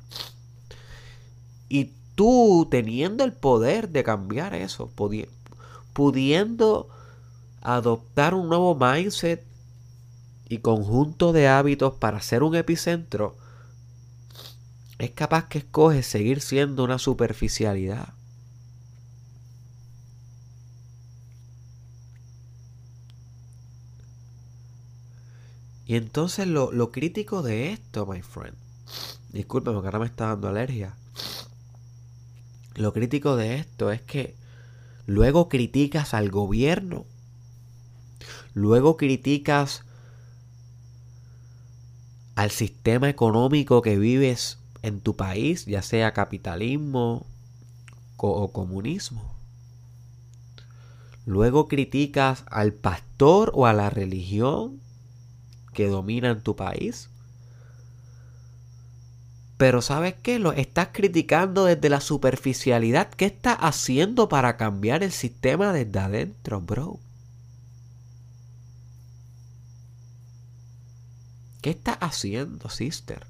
Y 1.68 1.92
tú 2.14 2.68
teniendo 2.70 3.24
el 3.24 3.32
poder 3.32 3.88
de 3.88 4.04
cambiar 4.04 4.54
eso, 4.54 4.90
pudiendo 5.92 6.88
adoptar 7.62 8.34
un 8.34 8.48
nuevo 8.48 8.74
mindset 8.74 9.44
y 10.48 10.58
conjunto 10.58 11.32
de 11.32 11.48
hábitos 11.48 11.94
para 11.94 12.20
ser 12.20 12.42
un 12.42 12.54
epicentro, 12.54 13.36
es 14.98 15.10
capaz 15.10 15.48
que 15.48 15.58
escoges 15.58 16.06
seguir 16.06 16.40
siendo 16.40 16.84
una 16.84 16.98
superficialidad. 16.98 18.08
Y 25.86 25.96
entonces 25.96 26.46
lo, 26.46 26.72
lo 26.72 26.90
crítico 26.90 27.42
de 27.42 27.72
esto, 27.72 28.06
my 28.06 28.22
friend, 28.22 28.56
discúlpeme 29.32 29.80
que 29.80 29.86
ahora 29.86 29.98
me 29.98 30.06
está 30.06 30.28
dando 30.28 30.48
alergia. 30.48 30.94
Lo 32.74 32.92
crítico 32.92 33.36
de 33.36 33.56
esto 33.56 33.90
es 33.92 34.00
que 34.00 34.34
luego 35.06 35.48
criticas 35.48 36.14
al 36.14 36.30
gobierno, 36.30 37.04
luego 38.54 38.96
criticas 38.96 39.84
al 42.34 42.50
sistema 42.50 43.08
económico 43.08 43.82
que 43.82 43.96
vives 43.98 44.58
en 44.82 45.00
tu 45.00 45.14
país, 45.14 45.66
ya 45.66 45.82
sea 45.82 46.12
capitalismo 46.12 47.26
o 48.16 48.52
comunismo. 48.52 49.34
Luego 51.26 51.68
criticas 51.68 52.44
al 52.46 52.72
pastor 52.72 53.52
o 53.54 53.66
a 53.66 53.72
la 53.72 53.90
religión 53.90 54.80
que 55.74 55.88
domina 55.88 56.30
en 56.30 56.40
tu 56.40 56.56
país. 56.56 57.10
Pero 59.58 59.82
¿sabes 59.82 60.14
qué? 60.22 60.38
Lo 60.38 60.52
estás 60.52 60.88
criticando 60.92 61.64
desde 61.66 61.88
la 61.88 62.00
superficialidad. 62.00 63.08
¿Qué 63.10 63.26
estás 63.26 63.56
haciendo 63.60 64.28
para 64.28 64.56
cambiar 64.56 65.02
el 65.02 65.12
sistema 65.12 65.72
desde 65.72 65.98
adentro, 65.98 66.60
bro? 66.60 66.98
¿Qué 71.60 71.70
estás 71.70 71.96
haciendo, 72.00 72.68
sister? 72.68 73.26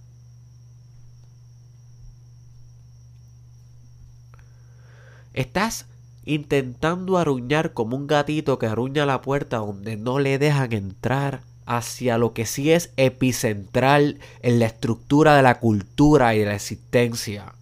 Estás 5.35 5.87
intentando 6.25 7.19
aruñar 7.19 7.75
como 7.75 7.97
un 7.97 8.07
gatito 8.07 8.59
que 8.59 8.67
aruña 8.67 9.05
la 9.05 9.21
puerta 9.21 9.59
donde 9.59 9.97
no 9.97 10.19
le 10.19 10.39
dejan 10.39 10.73
entrar 10.73 11.43
hacia 11.67 12.19
lo 12.19 12.33
que 12.33 12.47
sí 12.47 12.73
es 12.73 12.91
epicentral 12.97 14.19
en 14.41 14.59
la 14.59 14.67
estructura 14.67 15.37
de 15.37 15.43
la 15.43 15.61
cultura 15.61 16.35
y 16.35 16.41
de 16.41 16.47
la 16.47 16.55
existencia. 16.55 17.55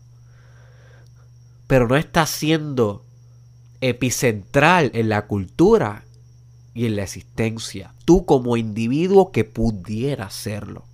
Pero 1.67 1.89
no 1.89 1.97
está 1.97 2.27
siendo 2.27 3.05
epicentral 3.81 4.91
en 4.95 5.09
la 5.09 5.27
cultura 5.27 6.05
y 6.75 6.87
en 6.87 6.97
la 6.97 7.03
existencia. 7.03 7.95
Tú 8.05 8.25
como 8.25 8.57
individuo 8.57 9.33
que 9.33 9.45
pudiera 9.45 10.31
serlo. 10.31 10.85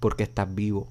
Porque 0.00 0.24
estás 0.24 0.54
vivo. 0.54 0.88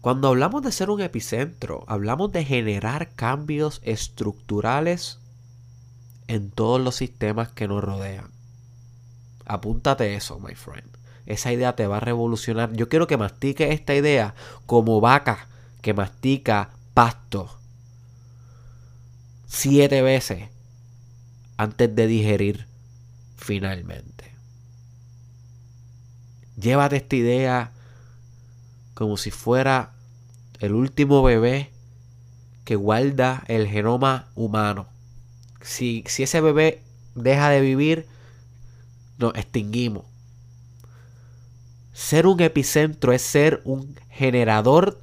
Cuando 0.00 0.28
hablamos 0.28 0.62
de 0.62 0.72
ser 0.72 0.88
un 0.90 1.02
epicentro, 1.02 1.84
hablamos 1.86 2.32
de 2.32 2.44
generar 2.44 3.10
cambios 3.14 3.80
estructurales 3.84 5.18
en 6.26 6.50
todos 6.50 6.80
los 6.80 6.96
sistemas 6.96 7.50
que 7.50 7.68
nos 7.68 7.84
rodean. 7.84 8.30
Apúntate 9.44 10.14
eso, 10.14 10.38
my 10.38 10.54
friend. 10.54 10.88
Esa 11.26 11.52
idea 11.52 11.76
te 11.76 11.86
va 11.86 11.98
a 11.98 12.00
revolucionar. 12.00 12.72
Yo 12.72 12.88
quiero 12.88 13.06
que 13.06 13.18
mastique 13.18 13.72
esta 13.72 13.94
idea 13.94 14.34
como 14.64 15.00
vaca 15.00 15.48
que 15.82 15.92
mastica 15.92 16.70
pasto 16.94 17.58
siete 19.46 20.00
veces 20.02 20.48
antes 21.56 21.94
de 21.94 22.06
digerir 22.06 22.66
finalmente. 23.36 24.32
Llévate 26.56 26.96
esta 26.96 27.16
idea 27.16 27.72
como 29.00 29.16
si 29.16 29.30
fuera 29.30 29.94
el 30.58 30.74
último 30.74 31.22
bebé 31.22 31.70
que 32.66 32.76
guarda 32.76 33.44
el 33.48 33.66
genoma 33.66 34.28
humano. 34.34 34.88
Si, 35.62 36.04
si 36.06 36.24
ese 36.24 36.42
bebé 36.42 36.82
deja 37.14 37.48
de 37.48 37.62
vivir, 37.62 38.06
nos 39.16 39.34
extinguimos. 39.36 40.04
Ser 41.94 42.26
un 42.26 42.42
epicentro 42.42 43.14
es 43.14 43.22
ser 43.22 43.62
un 43.64 43.98
generador 44.10 45.00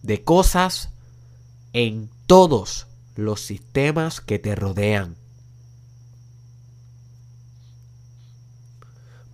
de 0.00 0.24
cosas 0.24 0.88
en 1.74 2.08
todos 2.26 2.86
los 3.16 3.42
sistemas 3.42 4.22
que 4.22 4.38
te 4.38 4.54
rodean. 4.54 5.14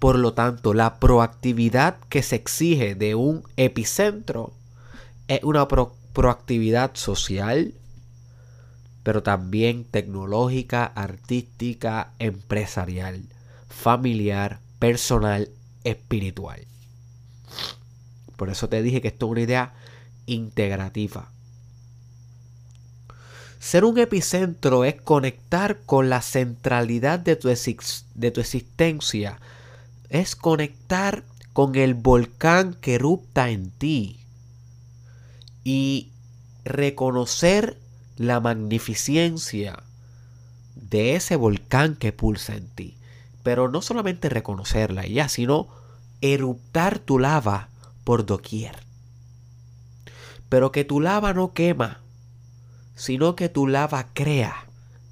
Por 0.01 0.19
lo 0.19 0.33
tanto, 0.33 0.73
la 0.73 0.99
proactividad 0.99 1.99
que 2.09 2.23
se 2.23 2.37
exige 2.37 2.95
de 2.95 3.15
un 3.15 3.45
epicentro 3.59 4.55
es 5.29 5.45
una 5.45 5.69
proactividad 5.69 6.93
social, 6.95 7.75
pero 9.03 9.23
también 9.23 9.85
tecnológica, 9.85 10.87
artística, 10.87 12.13
empresarial, 12.19 13.25
familiar, 13.69 14.61
personal, 14.79 15.51
espiritual. 15.85 16.63
Por 18.39 18.49
eso 18.49 18.71
te 18.71 18.81
dije 18.81 19.03
que 19.03 19.09
esto 19.09 19.27
es 19.27 19.33
una 19.33 19.41
idea 19.43 19.75
integrativa. 20.25 21.31
Ser 23.59 23.85
un 23.85 23.99
epicentro 23.99 24.87
es 24.87 24.99
conectar 24.99 25.81
con 25.85 26.09
la 26.09 26.23
centralidad 26.23 27.19
de 27.19 27.37
tu, 27.37 27.49
de 27.49 28.31
tu 28.31 28.41
existencia 28.41 29.39
es 30.11 30.37
conectar 30.37 31.25
con 31.53 31.77
el 31.77 31.95
volcán 31.95 32.75
que 32.75 32.97
erupta 32.97 33.49
en 33.51 33.71
ti 33.71 34.21
y 35.65 36.11
reconocer 36.65 37.79
la 38.17 38.41
magnificencia 38.41 39.83
de 40.75 41.15
ese 41.15 41.37
volcán 41.37 41.97
que 41.97 42.13
pulsa 42.13 42.57
en 42.57 42.69
ti. 42.69 42.97
Pero 43.43 43.69
no 43.69 43.81
solamente 43.81 44.29
reconocerla 44.29 45.07
ya, 45.07 45.29
sino 45.29 45.69
eruptar 46.21 46.99
tu 46.99 47.19
lava 47.19 47.69
por 48.05 48.27
doquier. 48.27 48.77
Pero 50.49 50.73
que 50.73 50.85
tu 50.85 51.01
lava 51.01 51.33
no 51.33 51.53
quema, 51.53 52.01
sino 52.95 53.37
que 53.37 53.49
tu 53.49 53.67
lava 53.67 54.09
crea. 54.13 54.67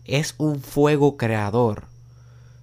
Es 0.04 0.34
un 0.38 0.60
fuego 0.60 1.16
creador 1.16 1.84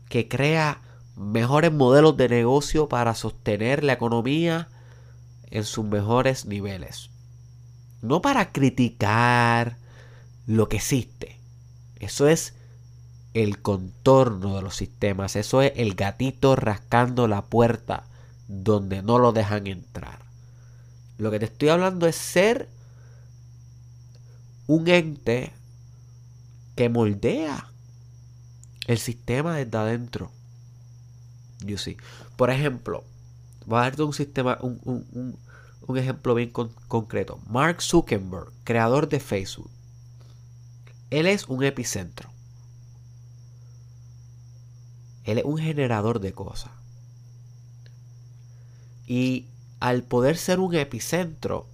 que 0.09 0.27
crea 0.27 0.81
mejores 1.15 1.71
modelos 1.71 2.17
de 2.17 2.29
negocio 2.29 2.89
para 2.89 3.15
sostener 3.15 3.83
la 3.83 3.93
economía 3.93 4.67
en 5.49 5.63
sus 5.63 5.85
mejores 5.85 6.45
niveles. 6.45 7.09
No 8.01 8.21
para 8.21 8.51
criticar 8.51 9.77
lo 10.47 10.69
que 10.69 10.77
existe. 10.77 11.39
Eso 11.99 12.27
es 12.27 12.53
el 13.33 13.61
contorno 13.61 14.55
de 14.55 14.61
los 14.61 14.75
sistemas. 14.75 15.35
Eso 15.35 15.61
es 15.61 15.73
el 15.75 15.95
gatito 15.95 16.55
rascando 16.55 17.27
la 17.27 17.41
puerta 17.43 18.03
donde 18.47 19.01
no 19.01 19.19
lo 19.19 19.31
dejan 19.31 19.67
entrar. 19.67 20.19
Lo 21.17 21.31
que 21.31 21.39
te 21.39 21.45
estoy 21.45 21.69
hablando 21.69 22.07
es 22.07 22.15
ser 22.15 22.69
un 24.67 24.87
ente 24.87 25.53
que 26.75 26.89
moldea 26.89 27.71
el 28.87 28.97
sistema 28.99 29.55
desde 29.55 29.77
adentro. 29.77 30.31
Por 32.35 32.49
ejemplo, 32.49 33.03
voy 33.65 33.79
a 33.79 33.83
darte 33.83 34.03
un 34.03 34.13
sistema, 34.13 34.57
un, 34.61 35.37
ejemplo 35.95 36.35
bien 36.35 36.51
concreto. 36.51 37.39
Mark 37.47 37.81
Zuckerberg, 37.81 38.51
creador 38.63 39.09
de 39.09 39.19
Facebook. 39.19 39.69
Él 41.09 41.27
es 41.27 41.47
un 41.47 41.63
epicentro. 41.63 42.29
Él 45.23 45.39
es 45.39 45.45
un 45.45 45.57
generador 45.57 46.19
de 46.19 46.33
cosas. 46.33 46.71
Y 49.07 49.45
al 49.79 50.03
poder 50.03 50.37
ser 50.37 50.59
un 50.59 50.73
epicentro, 50.75 51.67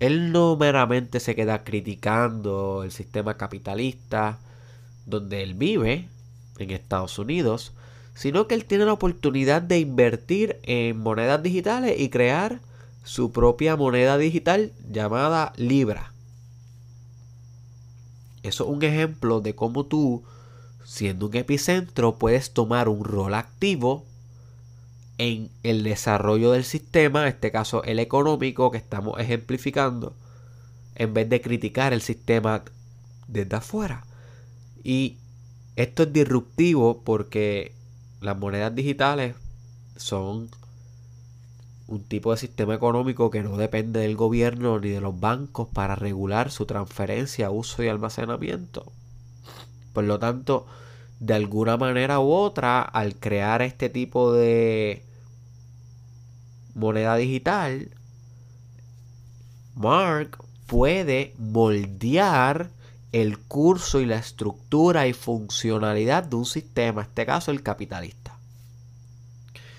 él 0.00 0.30
no 0.30 0.56
meramente 0.56 1.18
se 1.18 1.34
queda 1.34 1.64
criticando 1.64 2.84
el 2.84 2.92
sistema 2.92 3.36
capitalista 3.36 4.38
donde 5.06 5.42
él 5.42 5.54
vive, 5.54 6.08
en 6.58 6.70
Estados 6.70 7.18
Unidos, 7.18 7.72
sino 8.14 8.48
que 8.48 8.54
él 8.54 8.64
tiene 8.64 8.84
la 8.84 8.92
oportunidad 8.92 9.62
de 9.62 9.78
invertir 9.78 10.58
en 10.64 10.98
monedas 10.98 11.42
digitales 11.42 12.00
y 12.00 12.08
crear 12.08 12.60
su 13.04 13.32
propia 13.32 13.76
moneda 13.76 14.18
digital 14.18 14.72
llamada 14.90 15.52
Libra. 15.56 16.12
Eso 18.42 18.64
es 18.64 18.70
un 18.70 18.82
ejemplo 18.82 19.40
de 19.40 19.54
cómo 19.54 19.86
tú, 19.86 20.24
siendo 20.84 21.26
un 21.26 21.36
epicentro, 21.36 22.18
puedes 22.18 22.52
tomar 22.52 22.88
un 22.88 23.04
rol 23.04 23.34
activo 23.34 24.04
en 25.18 25.50
el 25.62 25.82
desarrollo 25.82 26.52
del 26.52 26.64
sistema, 26.64 27.22
en 27.22 27.28
este 27.28 27.50
caso 27.50 27.82
el 27.84 27.98
económico 27.98 28.70
que 28.70 28.78
estamos 28.78 29.18
ejemplificando, 29.18 30.14
en 30.94 31.14
vez 31.14 31.28
de 31.28 31.40
criticar 31.40 31.92
el 31.92 32.02
sistema 32.02 32.62
desde 33.26 33.56
afuera. 33.56 34.04
Y 34.82 35.16
esto 35.78 36.02
es 36.02 36.12
disruptivo 36.12 37.02
porque 37.04 37.72
las 38.20 38.36
monedas 38.36 38.74
digitales 38.74 39.36
son 39.96 40.48
un 41.86 42.02
tipo 42.02 42.32
de 42.32 42.36
sistema 42.36 42.74
económico 42.74 43.30
que 43.30 43.44
no 43.44 43.56
depende 43.56 44.00
del 44.00 44.16
gobierno 44.16 44.80
ni 44.80 44.88
de 44.88 45.00
los 45.00 45.20
bancos 45.20 45.68
para 45.72 45.94
regular 45.94 46.50
su 46.50 46.66
transferencia, 46.66 47.50
uso 47.50 47.84
y 47.84 47.88
almacenamiento. 47.88 48.90
Por 49.92 50.02
lo 50.02 50.18
tanto, 50.18 50.66
de 51.20 51.34
alguna 51.34 51.76
manera 51.76 52.18
u 52.18 52.32
otra, 52.32 52.82
al 52.82 53.14
crear 53.14 53.62
este 53.62 53.88
tipo 53.88 54.32
de 54.32 55.04
moneda 56.74 57.14
digital, 57.14 57.88
Mark 59.76 60.38
puede 60.66 61.34
moldear 61.38 62.68
el 63.12 63.38
curso 63.38 64.00
y 64.00 64.06
la 64.06 64.18
estructura 64.18 65.06
y 65.06 65.12
funcionalidad 65.12 66.24
de 66.24 66.36
un 66.36 66.46
sistema, 66.46 67.02
en 67.02 67.08
este 67.08 67.26
caso 67.26 67.50
el 67.50 67.62
capitalista. 67.62 68.38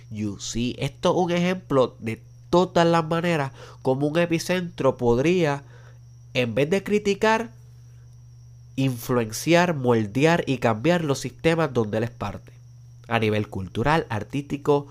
You 0.09 0.39
see, 0.39 0.75
esto 0.79 1.11
es 1.11 1.17
un 1.17 1.31
ejemplo 1.31 1.95
de 1.99 2.21
todas 2.49 2.87
las 2.87 3.05
maneras 3.05 3.51
como 3.81 4.07
un 4.07 4.17
epicentro 4.17 4.97
podría, 4.97 5.63
en 6.33 6.55
vez 6.55 6.69
de 6.69 6.83
criticar, 6.83 7.51
influenciar, 8.75 9.75
moldear 9.75 10.43
y 10.47 10.57
cambiar 10.57 11.03
los 11.03 11.19
sistemas 11.19 11.73
donde 11.73 11.99
él 11.99 12.05
es 12.05 12.11
parte. 12.11 12.51
A 13.07 13.19
nivel 13.19 13.49
cultural, 13.49 14.07
artístico, 14.09 14.87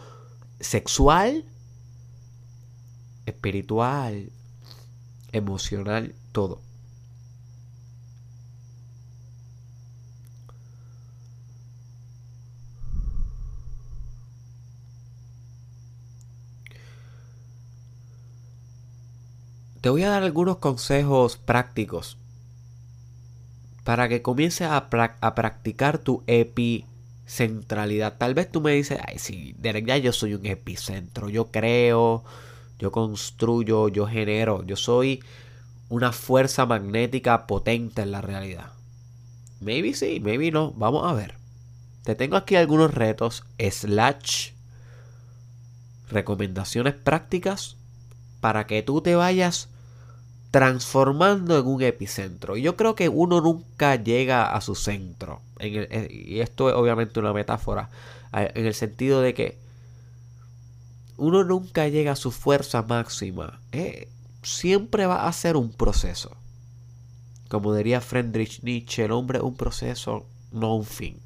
sexual, 0.61 1.45
espiritual, 3.27 4.31
emocional, 5.33 6.15
todo. 6.33 6.61
Te 19.81 19.91
voy 19.91 20.03
a 20.03 20.11
dar 20.11 20.25
algunos 20.25 20.59
consejos 20.59 21.37
prácticos 21.37 22.19
para 23.89 24.09
que 24.09 24.21
comiences 24.21 24.69
a, 24.69 24.91
practicar 24.91 25.97
tu 25.99 26.23
epicentralidad. 26.27 28.19
Tal 28.19 28.35
vez 28.35 28.51
tú 28.51 28.61
me 28.61 28.73
dices, 28.73 28.99
ay, 29.07 29.19
sí, 29.19 29.55
Derek, 29.57 30.03
yo 30.03 30.13
soy 30.13 30.35
un 30.35 30.45
epicentro. 30.45 31.31
Yo 31.31 31.51
creo, 31.51 32.23
yo 32.79 32.93
construyo, 32.93 33.89
yo 33.89 34.07
genero. 34.07 34.63
Yo 34.65 34.77
soy 34.77 35.23
una 35.89 36.13
fuerza 36.13 36.67
magnética 36.67 37.47
potente 37.47 38.03
en 38.03 38.11
la 38.11 38.21
realidad. 38.21 38.73
Maybe 39.61 39.95
sí, 39.95 40.21
maybe 40.21 40.51
no. 40.51 40.73
Vamos 40.73 41.11
a 41.11 41.15
ver. 41.15 41.37
Te 42.03 42.15
tengo 42.15 42.37
aquí 42.37 42.57
algunos 42.57 42.93
retos 42.93 43.45
slash 43.59 44.51
recomendaciones 46.11 46.93
prácticas 46.93 47.78
para 48.41 48.67
que 48.67 48.83
tú 48.83 49.01
te 49.01 49.15
vayas 49.15 49.69
transformando 50.51 51.59
en 51.59 51.67
un 51.67 51.83
epicentro. 51.83 52.57
Y 52.57 52.63
yo 52.63 52.77
creo 52.77 52.95
que 52.95 53.09
uno 53.09 53.41
nunca 53.41 53.97
llega 53.97 54.53
a 54.55 54.61
su 54.61 54.75
centro. 54.75 55.41
Eh, 55.59 56.27
y 56.29 56.41
esto 56.41 56.69
es 56.71 56.75
obviamente 56.75 57.21
una 57.21 57.33
metáfora. 57.33 57.91
En 58.33 58.67
el 58.67 58.75
sentido 58.75 59.21
de 59.21 59.35
que 59.35 59.59
uno 61.17 61.45
nunca 61.45 61.89
llega 61.89 62.13
a 62.13 62.17
su 62.17 62.31
fuerza 62.31 62.83
máxima. 62.83 63.61
Eh, 63.73 64.09
siempre 64.43 65.07
va 65.07 65.27
a 65.27 65.33
ser 65.33 65.57
un 65.57 65.71
proceso. 65.71 66.37
Como 67.49 67.75
diría 67.75 68.01
Friedrich 68.01 68.63
Nietzsche, 68.63 69.05
el 69.05 69.13
hombre 69.13 69.39
es 69.39 69.45
un 69.45 69.57
proceso, 69.57 70.27
no 70.53 70.75
un 70.77 70.85
fin. 70.85 71.19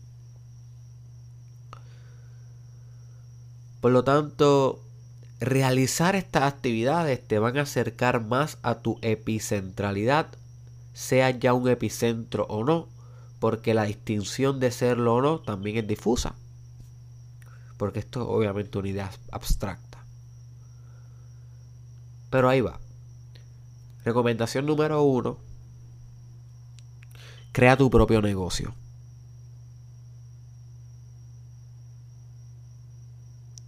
Por 3.80 3.90
lo 3.90 4.04
tanto, 4.04 4.80
realizar 5.42 6.14
estas 6.14 6.44
actividades 6.44 7.26
te 7.26 7.38
van 7.40 7.58
a 7.58 7.62
acercar 7.62 8.24
más 8.24 8.58
a 8.62 8.76
tu 8.76 8.98
epicentralidad, 9.02 10.28
sea 10.92 11.30
ya 11.30 11.52
un 11.52 11.68
epicentro 11.68 12.46
o 12.48 12.64
no, 12.64 12.88
porque 13.40 13.74
la 13.74 13.84
distinción 13.84 14.60
de 14.60 14.70
serlo 14.70 15.16
o 15.16 15.22
no 15.22 15.40
también 15.40 15.78
es 15.78 15.86
difusa. 15.86 16.36
Porque 17.76 17.98
esto 17.98 18.22
es 18.22 18.26
obviamente 18.28 18.78
una 18.78 18.88
idea 18.88 19.10
abstracta. 19.32 20.04
Pero 22.30 22.48
ahí 22.48 22.60
va. 22.60 22.78
Recomendación 24.04 24.64
número 24.64 25.02
uno. 25.02 25.38
Crea 27.50 27.76
tu 27.76 27.90
propio 27.90 28.22
negocio. 28.22 28.74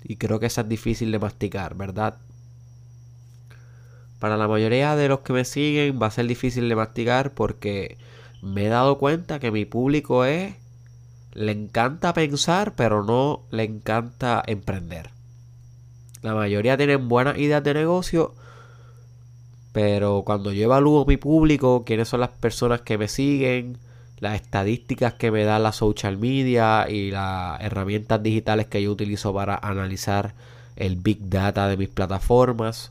Y 0.05 0.17
creo 0.17 0.39
que 0.39 0.47
esa 0.47 0.61
es 0.61 0.69
difícil 0.69 1.11
de 1.11 1.19
masticar, 1.19 1.75
¿verdad? 1.75 2.19
Para 4.21 4.37
la 4.37 4.47
mayoría 4.47 4.95
de 4.97 5.09
los 5.09 5.21
que 5.21 5.33
me 5.33 5.45
siguen 5.45 5.99
va 6.01 6.07
a 6.07 6.11
ser 6.11 6.27
difícil 6.27 6.69
de 6.69 6.77
masticar 6.77 7.33
porque 7.33 7.99
me 8.43 8.67
he 8.67 8.69
dado 8.69 8.99
cuenta 8.99 9.41
que 9.41 9.51
mi 9.51 9.65
público 9.65 10.25
es... 10.25 10.55
Le 11.33 11.51
encanta 11.51 12.15
pensar, 12.15 12.75
pero 12.77 13.03
no 13.03 13.43
le 13.51 13.65
encanta 13.65 14.41
emprender. 14.47 15.11
La 16.23 16.35
mayoría 16.35 16.77
tienen 16.77 17.09
buenas 17.09 17.37
ideas 17.39 17.65
de 17.65 17.75
negocio, 17.75 18.35
pero 19.73 20.23
cuando 20.25 20.53
yo 20.53 20.63
evalúo 20.63 21.05
mi 21.05 21.17
público, 21.17 21.85
quiénes 21.85 22.09
son 22.09 22.21
las 22.21 22.31
personas 22.31 22.83
que 22.83 22.97
me 22.97 23.09
siguen, 23.09 23.79
las 24.25 24.41
estadísticas 24.41 25.13
que 25.15 25.31
me 25.31 25.45
da 25.45 25.59
la 25.59 25.73
social 25.73 26.17
media 26.17 26.89
y 26.89 27.11
las 27.11 27.61
herramientas 27.61 28.23
digitales 28.23 28.67
que 28.67 28.83
yo 28.83 28.91
utilizo 28.91 29.33
para 29.35 29.55
analizar 29.55 30.35
el 30.77 30.97
big 30.97 31.29
data 31.29 31.69
de 31.69 31.77
mis 31.77 31.91
plataformas. 31.91 32.91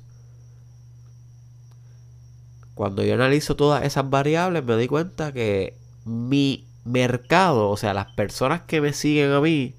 Cuando 2.75 3.03
yo 3.03 3.15
analizo 3.15 3.55
todas 3.55 3.83
esas 3.83 4.09
variables 4.09 4.63
me 4.63 4.73
doy 4.73 4.87
cuenta 4.87 5.33
que 5.33 5.75
mi 6.05 6.65
mercado, 6.85 7.69
o 7.69 7.77
sea, 7.77 7.93
las 7.93 8.11
personas 8.11 8.61
que 8.61 8.79
me 8.79 8.93
siguen 8.93 9.31
a 9.31 9.41
mí, 9.41 9.73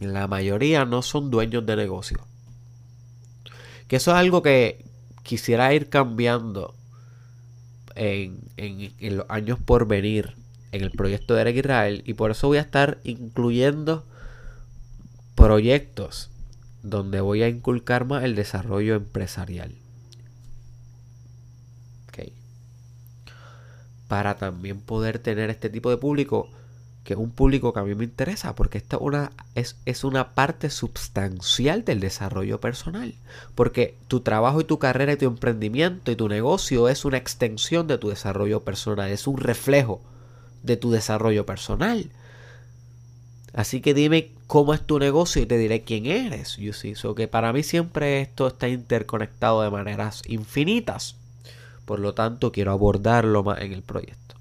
la 0.00 0.26
mayoría 0.26 0.86
no 0.86 1.02
son 1.02 1.30
dueños 1.30 1.66
de 1.66 1.76
negocio. 1.76 2.18
Que 3.88 3.96
eso 3.96 4.10
es 4.12 4.16
algo 4.16 4.42
que 4.42 4.84
quisiera 5.22 5.72
ir 5.74 5.90
cambiando 5.90 6.74
en, 8.02 9.16
los 9.16 9.26
años 9.28 9.58
por 9.64 9.86
venir 9.86 10.34
en 10.72 10.82
el 10.82 10.90
proyecto 10.90 11.34
de 11.34 11.42
Eric 11.42 11.56
Israel 11.58 12.02
y 12.04 12.14
por 12.14 12.30
eso 12.30 12.48
voy 12.48 12.58
a 12.58 12.62
estar 12.62 12.98
incluyendo 13.04 14.04
proyectos 15.34 16.30
donde 16.82 17.20
voy 17.20 17.42
a 17.42 17.48
inculcar 17.48 18.04
más 18.04 18.24
el 18.24 18.34
desarrollo 18.34 18.94
empresarial. 18.94 19.74
Para 24.08 24.36
también 24.36 24.78
poder 24.82 25.18
tener 25.18 25.48
este 25.48 25.70
tipo 25.70 25.88
de 25.88 25.96
público 25.96 26.50
que 27.04 27.14
es 27.14 27.18
un 27.18 27.30
público 27.30 27.72
que 27.72 27.80
a 27.80 27.84
mí 27.84 27.94
me 27.94 28.04
interesa, 28.04 28.54
porque 28.54 28.78
esta 28.78 28.96
una, 28.98 29.32
es, 29.54 29.76
es 29.86 30.04
una 30.04 30.34
parte 30.34 30.70
sustancial 30.70 31.84
del 31.84 32.00
desarrollo 32.00 32.60
personal. 32.60 33.14
Porque 33.54 33.96
tu 34.08 34.20
trabajo 34.20 34.60
y 34.60 34.64
tu 34.64 34.78
carrera 34.78 35.12
y 35.12 35.16
tu 35.16 35.26
emprendimiento 35.26 36.12
y 36.12 36.16
tu 36.16 36.28
negocio 36.28 36.88
es 36.88 37.04
una 37.04 37.16
extensión 37.16 37.86
de 37.88 37.98
tu 37.98 38.08
desarrollo 38.08 38.60
personal, 38.60 39.10
es 39.10 39.26
un 39.26 39.38
reflejo 39.38 40.00
de 40.62 40.76
tu 40.76 40.90
desarrollo 40.90 41.44
personal. 41.44 42.10
Así 43.52 43.80
que 43.80 43.94
dime 43.94 44.30
cómo 44.46 44.72
es 44.72 44.80
tu 44.80 44.98
negocio 44.98 45.42
y 45.42 45.46
te 45.46 45.58
diré 45.58 45.82
quién 45.82 46.06
eres. 46.06 46.56
You 46.56 46.72
see? 46.72 46.94
que 47.16 47.28
para 47.28 47.52
mí 47.52 47.62
siempre 47.62 48.22
esto 48.22 48.46
está 48.46 48.68
interconectado 48.68 49.62
de 49.62 49.70
maneras 49.70 50.22
infinitas. 50.26 51.16
Por 51.84 51.98
lo 51.98 52.14
tanto, 52.14 52.52
quiero 52.52 52.70
abordarlo 52.70 53.42
más 53.42 53.60
en 53.60 53.72
el 53.72 53.82
proyecto. 53.82 54.36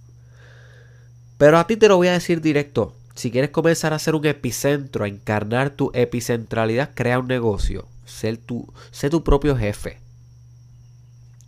Pero 1.41 1.58
a 1.58 1.65
ti 1.65 1.75
te 1.75 1.88
lo 1.88 1.97
voy 1.97 2.08
a 2.08 2.12
decir 2.12 2.39
directo. 2.39 2.95
Si 3.15 3.32
quieres 3.32 3.49
comenzar 3.49 3.93
a 3.93 3.97
ser 3.97 4.13
un 4.13 4.23
epicentro, 4.27 5.06
a 5.06 5.08
encarnar 5.08 5.71
tu 5.71 5.89
epicentralidad, 5.95 6.91
crea 6.93 7.17
un 7.17 7.27
negocio. 7.27 7.88
Sé 8.06 8.38
tu, 8.38 8.71
sé 8.91 9.10
tu 9.10 9.23
propio 9.23 9.58
jefe. 9.58 9.97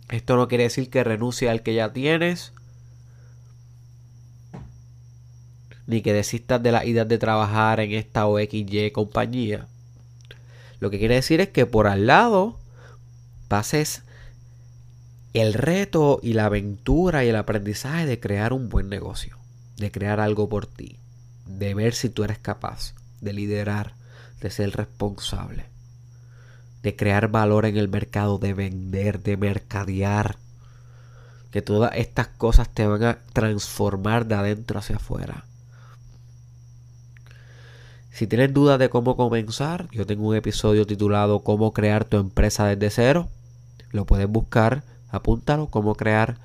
Esto 0.08 0.34
no 0.34 0.48
quiere 0.48 0.64
decir 0.64 0.90
que 0.90 1.04
renuncie 1.04 1.48
al 1.48 1.62
que 1.62 1.74
ya 1.74 1.92
tienes. 1.92 2.52
Ni 5.86 6.02
que 6.02 6.12
desistas 6.12 6.60
de 6.60 6.72
la 6.72 6.84
idea 6.84 7.04
de 7.04 7.18
trabajar 7.18 7.78
en 7.78 7.92
esta 7.92 8.26
o 8.26 8.40
XY 8.40 8.90
compañía. 8.90 9.68
Lo 10.80 10.90
que 10.90 10.98
quiere 10.98 11.14
decir 11.14 11.40
es 11.40 11.50
que 11.50 11.66
por 11.66 11.86
al 11.86 12.08
lado 12.08 12.58
pases 13.46 14.02
el 15.34 15.54
reto 15.54 16.18
y 16.20 16.32
la 16.32 16.46
aventura 16.46 17.24
y 17.24 17.28
el 17.28 17.36
aprendizaje 17.36 18.06
de 18.06 18.18
crear 18.18 18.52
un 18.52 18.68
buen 18.68 18.88
negocio 18.88 19.38
de 19.76 19.90
crear 19.90 20.20
algo 20.20 20.48
por 20.48 20.66
ti, 20.66 20.98
de 21.46 21.74
ver 21.74 21.94
si 21.94 22.08
tú 22.08 22.24
eres 22.24 22.38
capaz, 22.38 22.94
de 23.20 23.32
liderar, 23.32 23.94
de 24.40 24.50
ser 24.50 24.70
responsable, 24.76 25.66
de 26.82 26.96
crear 26.96 27.28
valor 27.28 27.66
en 27.66 27.76
el 27.76 27.88
mercado, 27.88 28.38
de 28.38 28.54
vender, 28.54 29.22
de 29.22 29.36
mercadear. 29.36 30.38
Que 31.50 31.62
todas 31.62 31.92
estas 31.94 32.28
cosas 32.28 32.68
te 32.68 32.86
van 32.86 33.04
a 33.04 33.18
transformar 33.32 34.26
de 34.26 34.34
adentro 34.34 34.78
hacia 34.78 34.96
afuera. 34.96 35.44
Si 38.10 38.26
tienes 38.26 38.52
dudas 38.52 38.78
de 38.78 38.90
cómo 38.90 39.16
comenzar, 39.16 39.88
yo 39.90 40.06
tengo 40.06 40.28
un 40.28 40.36
episodio 40.36 40.86
titulado 40.86 41.42
Cómo 41.42 41.72
crear 41.72 42.04
tu 42.04 42.16
empresa 42.16 42.66
desde 42.66 42.90
cero. 42.90 43.28
Lo 43.90 44.04
puedes 44.04 44.28
buscar, 44.28 44.84
apúntalo, 45.10 45.68
cómo 45.68 45.94
crear 45.94 46.38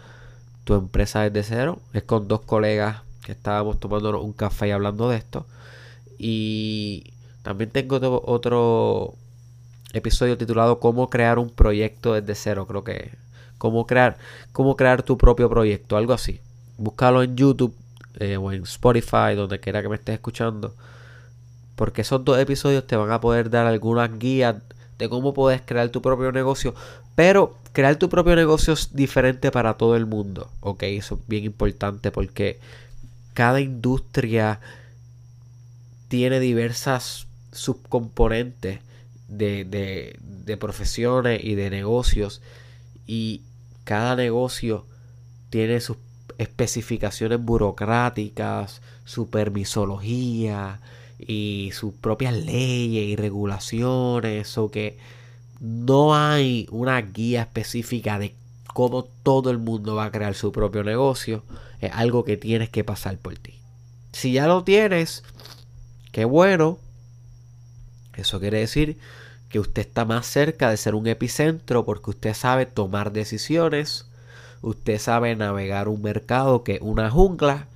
tu 0.63 0.75
empresa 0.75 1.21
desde 1.29 1.43
cero. 1.43 1.79
Es 1.93 2.03
con 2.03 2.27
dos 2.27 2.41
colegas 2.41 3.01
estábamos 3.31 3.79
tomando 3.79 4.21
un 4.21 4.33
café 4.33 4.69
y 4.69 4.71
hablando 4.71 5.09
de 5.09 5.17
esto. 5.17 5.45
Y 6.17 7.13
también 7.43 7.69
tengo 7.69 8.21
otro 8.25 9.15
episodio 9.93 10.37
titulado 10.37 10.79
Cómo 10.79 11.09
crear 11.09 11.39
un 11.39 11.49
proyecto 11.49 12.13
desde 12.13 12.35
cero, 12.35 12.67
creo 12.67 12.83
que 12.83 13.11
cómo 13.57 13.85
crear 13.87 14.17
cómo 14.51 14.75
crear 14.75 15.03
tu 15.03 15.17
propio 15.17 15.49
proyecto, 15.49 15.97
algo 15.97 16.13
así. 16.13 16.39
Búscalo 16.77 17.23
en 17.23 17.35
YouTube 17.35 17.75
eh, 18.19 18.37
o 18.37 18.51
en 18.51 18.63
Spotify, 18.63 19.35
donde 19.35 19.59
quiera 19.59 19.81
que 19.81 19.89
me 19.89 19.95
estés 19.95 20.15
escuchando, 20.15 20.73
porque 21.75 22.01
esos 22.01 22.23
dos 22.25 22.39
episodios 22.39 22.85
te 22.87 22.95
van 22.95 23.11
a 23.11 23.21
poder 23.21 23.49
dar 23.49 23.67
algunas 23.67 24.17
guías 24.17 24.55
de 24.97 25.09
cómo 25.09 25.33
puedes 25.33 25.61
crear 25.61 25.89
tu 25.89 26.01
propio 26.01 26.31
negocio, 26.31 26.73
pero 27.15 27.55
crear 27.71 27.95
tu 27.95 28.09
propio 28.09 28.35
negocio 28.35 28.73
es 28.73 28.93
diferente 28.93 29.51
para 29.51 29.75
todo 29.75 29.95
el 29.95 30.05
mundo, 30.05 30.49
ok, 30.59 30.83
eso 30.83 31.15
es 31.15 31.27
bien 31.27 31.45
importante 31.45 32.11
porque 32.11 32.59
cada 33.33 33.61
industria 33.61 34.59
tiene 36.07 36.39
diversas 36.39 37.27
subcomponentes 37.51 38.79
de, 39.27 39.65
de, 39.65 40.57
profesiones 40.57 41.43
y 41.43 41.55
de 41.55 41.69
negocios 41.69 42.41
y 43.05 43.43
cada 43.83 44.15
negocio 44.15 44.85
tiene 45.49 45.79
sus 45.79 45.97
especificaciones 46.37 47.39
burocráticas, 47.39 48.81
su 49.05 49.29
permisología 49.29 50.79
y 51.19 51.71
sus 51.73 51.93
propias 51.93 52.33
leyes 52.33 53.07
y 53.07 53.15
regulaciones. 53.15 54.57
O 54.57 54.71
que 54.71 54.97
no 55.59 56.15
hay 56.15 56.67
una 56.71 56.99
guía 57.01 57.41
específica 57.41 58.17
de 58.19 58.33
cómo 58.79 59.03
todo 59.03 59.49
el 59.49 59.57
mundo 59.57 59.95
va 59.95 60.05
a 60.05 60.11
crear 60.13 60.35
su 60.35 60.53
propio 60.53 60.85
negocio. 60.85 61.43
Es 61.81 61.91
algo 61.93 62.23
que 62.23 62.37
tienes 62.37 62.69
que 62.69 62.85
pasar 62.85 63.17
por 63.17 63.37
ti. 63.37 63.59
Si 64.13 64.31
ya 64.31 64.47
lo 64.47 64.63
tienes, 64.63 65.25
qué 66.13 66.23
bueno. 66.23 66.77
Eso 68.13 68.39
quiere 68.39 68.59
decir 68.59 68.97
que 69.49 69.59
usted 69.59 69.81
está 69.81 70.05
más 70.05 70.27
cerca 70.27 70.69
de 70.69 70.77
ser 70.77 70.95
un 70.95 71.07
epicentro 71.07 71.83
porque 71.83 72.11
usted 72.11 72.33
sabe 72.33 72.65
tomar 72.67 73.11
decisiones, 73.11 74.05
usted 74.61 74.97
sabe 74.97 75.35
navegar 75.35 75.89
un 75.89 76.01
mercado 76.01 76.63
que 76.63 76.75
es 76.75 76.81
una 76.81 77.11
jungla 77.11 77.67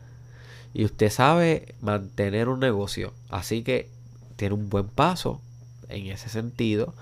y 0.74 0.86
usted 0.86 1.10
sabe 1.10 1.76
mantener 1.82 2.48
un 2.48 2.62
negocio. 2.62 3.14
Así 3.28 3.62
que 3.62 3.90
tiene 4.38 4.56
un 4.56 4.70
buen 4.70 4.88
paso 4.88 5.42
en 5.90 6.08
ese 6.08 6.30
sentido. 6.30 6.94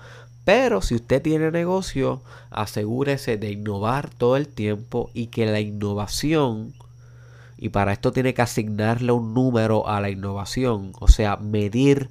Pero 0.44 0.82
si 0.82 0.96
usted 0.96 1.22
tiene 1.22 1.50
negocio, 1.50 2.22
asegúrese 2.50 3.36
de 3.36 3.52
innovar 3.52 4.10
todo 4.10 4.36
el 4.36 4.48
tiempo 4.48 5.10
y 5.14 5.28
que 5.28 5.46
la 5.46 5.60
innovación, 5.60 6.74
y 7.56 7.68
para 7.68 7.92
esto 7.92 8.12
tiene 8.12 8.34
que 8.34 8.42
asignarle 8.42 9.12
un 9.12 9.34
número 9.34 9.88
a 9.88 10.00
la 10.00 10.10
innovación, 10.10 10.92
o 10.98 11.06
sea, 11.06 11.36
medir 11.36 12.10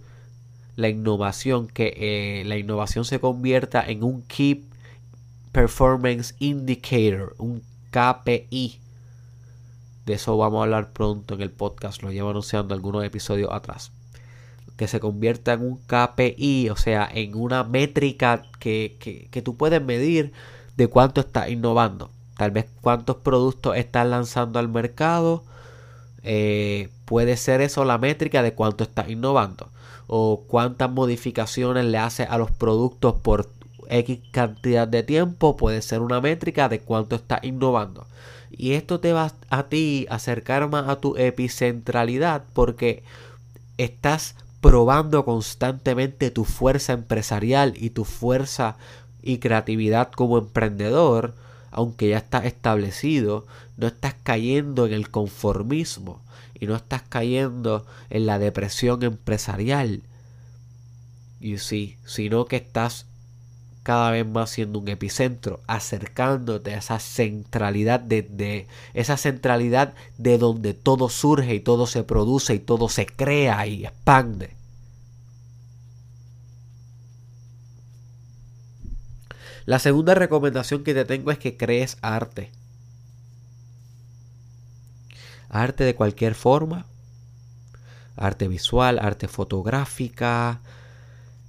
la 0.78 0.88
innovación, 0.88 1.68
que 1.68 1.94
eh, 1.98 2.44
la 2.46 2.58
innovación 2.58 3.04
se 3.04 3.20
convierta 3.20 3.84
en 3.86 4.04
un 4.04 4.22
Key 4.22 4.64
Performance 5.52 6.36
Indicator, 6.40 7.36
un 7.38 7.62
KPI. 7.92 8.80
De 10.06 10.14
eso 10.14 10.38
vamos 10.38 10.60
a 10.60 10.64
hablar 10.64 10.94
pronto 10.94 11.34
en 11.34 11.42
el 11.42 11.52
podcast, 11.52 12.02
lo 12.02 12.12
llevo 12.12 12.30
anunciando 12.30 12.74
algunos 12.74 13.04
episodios 13.04 13.50
atrás. 13.52 13.92
Que 14.82 14.88
se 14.88 15.00
convierta 15.00 15.54
en 15.54 15.62
un 15.62 15.78
KPI, 15.78 16.72
o 16.72 16.76
sea, 16.76 17.08
en 17.14 17.36
una 17.36 17.64
métrica 17.64 18.42
que, 18.58 18.98
que, 19.30 19.42
tú 19.44 19.56
puedes 19.56 19.80
medir 19.80 20.34
de 20.76 20.88
cuánto 20.88 21.22
estás 21.22 21.52
innovando. 21.52 22.10
Tal 22.36 22.50
vez 22.50 22.66
cuántos 22.82 23.18
productos 23.18 23.78
estás 23.78 24.08
lanzando 24.08 24.58
al 24.58 24.70
mercado. 24.70 25.44
Eh, 26.24 26.90
puede 27.06 27.38
ser 27.38 27.62
eso 27.62 27.86
la 27.86 28.00
métrica 28.00 28.42
de 28.42 28.56
cuánto 28.56 28.84
estás 28.84 29.08
innovando 29.08 29.70
o 30.08 30.46
cuántas 30.48 30.90
modificaciones 30.90 31.86
le 31.86 32.00
hace 32.00 32.24
a 32.24 32.40
los 32.40 32.50
productos 32.50 33.14
por 33.22 33.50
X 33.88 34.18
cantidad 34.32 34.88
de 34.88 35.04
tiempo 35.04 35.58
puede 35.58 35.84
ser 35.84 36.02
una 36.02 36.22
métrica 36.22 36.70
de 36.70 36.80
cuánto 36.80 37.18
está 37.18 37.40
innovando. 37.44 38.08
Y 38.50 38.74
esto 38.74 39.00
te 39.00 39.14
va 39.14 39.32
a 39.52 39.64
ti 39.70 40.08
acercar 40.10 40.68
más 40.70 40.90
a 40.90 40.96
tu 40.96 41.18
epicentralidad 41.18 42.46
porque 42.56 43.04
estás 43.78 44.34
probando 44.62 45.26
constantemente 45.26 46.30
tu 46.32 46.46
fuerza 46.46 46.94
empresarial 46.94 47.74
y 47.76 47.90
tu 47.90 48.06
fuerza 48.06 48.78
y 49.22 49.40
creatividad 49.40 50.12
como 50.12 50.38
emprendedor, 50.38 51.34
aunque 51.72 52.10
ya 52.10 52.18
estás 52.20 52.46
establecido, 52.46 53.46
no 53.78 53.88
estás 53.88 54.16
cayendo 54.24 54.86
en 54.86 54.94
el 54.94 55.10
conformismo 55.10 56.22
y 56.60 56.68
no 56.68 56.76
estás 56.76 57.02
cayendo 57.02 57.86
en 58.12 58.28
la 58.28 58.38
depresión 58.38 59.02
empresarial. 59.04 60.04
Y 61.40 61.58
sí, 61.58 61.98
sino 62.06 62.46
que 62.46 62.58
estás 62.58 63.08
cada 63.84 64.12
vez 64.12 64.28
más 64.28 64.50
siendo 64.50 64.80
un 64.80 64.88
epicentro, 64.88 65.62
acercándote 65.68 66.74
a 66.74 66.78
esa 66.78 67.00
centralidad 67.00 68.00
de, 68.00 68.22
de, 68.24 68.68
esa 68.94 69.18
centralidad 69.18 69.94
de 70.18 70.38
donde 70.38 70.74
todo 70.74 71.10
surge 71.10 71.56
y 71.56 71.60
todo 71.60 71.88
se 71.88 72.04
produce 72.04 72.54
y 72.56 72.60
todo 72.60 72.90
se 72.90 73.06
crea 73.06 73.66
y 73.68 73.86
expande. 73.86 74.56
La 79.66 79.80
segunda 79.80 80.16
recomendación 80.16 80.84
que 80.84 80.94
te 80.94 81.06
tengo 81.06 81.32
es 81.32 81.38
que 81.38 81.56
crees 81.58 81.98
arte 82.02 82.52
arte 85.52 85.84
de 85.84 85.96
cualquier 85.96 86.34
forma, 86.34 86.86
arte 88.16 88.48
visual, 88.48 89.00
arte 89.00 89.28
fotográfica, 89.28 90.62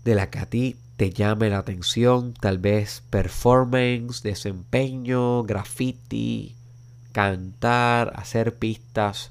de 0.05 0.14
la 0.16 0.29
que 0.29 0.40
a 0.40 0.47
ti 0.47 0.77
te 0.96 1.11
llame 1.11 1.50
la 1.50 1.59
atención, 1.59 2.35
tal 2.35 2.59
vez 2.59 3.02
performance, 3.11 4.22
desempeño, 4.22 5.42
graffiti, 5.42 6.55
cantar, 7.12 8.12
hacer 8.16 8.55
pistas, 8.55 9.31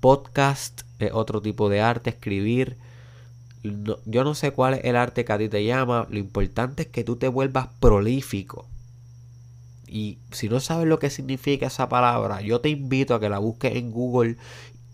podcast, 0.00 0.82
otro 1.12 1.42
tipo 1.42 1.68
de 1.68 1.80
arte, 1.80 2.10
escribir. 2.10 2.76
yo 3.62 4.24
no 4.24 4.34
sé 4.34 4.52
cuál 4.52 4.74
es 4.74 4.84
el 4.84 4.96
arte 4.96 5.24
que 5.24 5.32
a 5.32 5.38
ti 5.38 5.48
te 5.48 5.64
llama, 5.64 6.06
lo 6.10 6.18
importante 6.18 6.82
es 6.82 6.88
que 6.88 7.04
tú 7.04 7.16
te 7.16 7.28
vuelvas 7.28 7.68
prolífico 7.80 8.66
y 9.90 10.18
si 10.30 10.48
no 10.48 10.60
sabes 10.60 10.86
lo 10.86 11.00
que 11.00 11.10
significa 11.10 11.66
esa 11.66 11.88
palabra, 11.88 12.42
yo 12.42 12.60
te 12.60 12.68
invito 12.68 13.14
a 13.14 13.20
que 13.20 13.28
la 13.28 13.40
busques 13.40 13.74
en 13.74 13.90
Google 13.90 14.36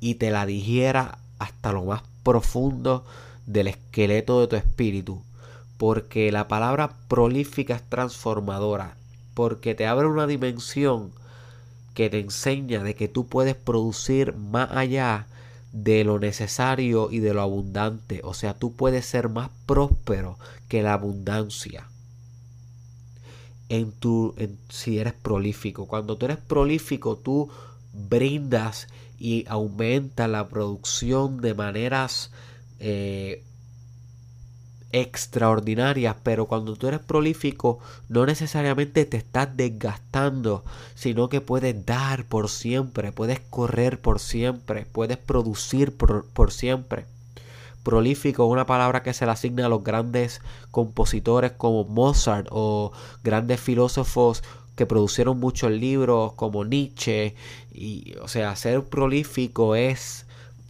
y 0.00 0.14
te 0.14 0.30
la 0.30 0.46
digiera 0.46 1.18
hasta 1.38 1.72
lo 1.72 1.84
más 1.84 2.02
profundo 2.22 3.04
del 3.44 3.68
esqueleto 3.68 4.40
de 4.40 4.46
tu 4.46 4.56
espíritu. 4.56 5.22
Porque 5.78 6.32
la 6.32 6.48
palabra 6.48 6.96
prolífica 7.08 7.74
es 7.76 7.82
transformadora. 7.88 8.96
Porque 9.34 9.74
te 9.74 9.86
abre 9.86 10.06
una 10.06 10.26
dimensión 10.26 11.12
que 11.94 12.10
te 12.10 12.20
enseña 12.20 12.82
de 12.82 12.94
que 12.94 13.08
tú 13.08 13.26
puedes 13.26 13.54
producir 13.54 14.34
más 14.34 14.70
allá 14.70 15.26
de 15.72 16.04
lo 16.04 16.18
necesario 16.18 17.10
y 17.10 17.20
de 17.20 17.34
lo 17.34 17.42
abundante. 17.42 18.20
O 18.24 18.34
sea, 18.34 18.54
tú 18.54 18.74
puedes 18.74 19.06
ser 19.06 19.28
más 19.28 19.50
próspero 19.66 20.38
que 20.68 20.82
la 20.82 20.94
abundancia 20.94 21.86
en 23.68 23.92
tu, 23.92 24.34
si 24.68 24.98
eres 24.98 25.12
prolífico. 25.14 25.86
Cuando 25.86 26.16
tú 26.16 26.26
eres 26.26 26.38
prolífico, 26.38 27.16
tú 27.16 27.50
brindas 27.92 28.88
y 29.18 29.44
aumenta 29.48 30.28
la 30.28 30.48
producción 30.48 31.40
de 31.40 31.54
maneras 31.54 32.30
eh, 32.78 33.42
extraordinarias, 34.96 36.16
pero 36.22 36.46
cuando 36.46 36.76
tú 36.76 36.88
eres 36.88 37.00
prolífico 37.00 37.78
no 38.08 38.26
necesariamente 38.26 39.04
te 39.04 39.16
estás 39.16 39.56
desgastando, 39.56 40.64
sino 40.94 41.28
que 41.28 41.40
puedes 41.40 41.86
dar 41.86 42.24
por 42.24 42.48
siempre, 42.48 43.12
puedes 43.12 43.40
correr 43.40 44.00
por 44.00 44.20
siempre, 44.20 44.86
puedes 44.90 45.18
producir 45.18 45.96
por, 45.96 46.26
por 46.26 46.52
siempre 46.52 47.06
prolífico, 47.86 48.46
una 48.46 48.66
palabra 48.66 49.04
que 49.04 49.14
se 49.14 49.26
le 49.26 49.30
asigna 49.30 49.66
a 49.66 49.68
los 49.68 49.84
grandes 49.84 50.40
compositores 50.72 51.52
como 51.52 51.84
Mozart 51.84 52.48
o 52.50 52.90
grandes 53.22 53.60
filósofos 53.60 54.42
que 54.74 54.86
producieron 54.86 55.38
muchos 55.38 55.70
libros 55.70 56.32
como 56.32 56.64
Nietzsche. 56.64 57.36
Y, 57.72 58.14
o 58.20 58.26
sea, 58.26 58.56
ser 58.56 58.82
prolífico 58.82 59.76
es 59.76 60.25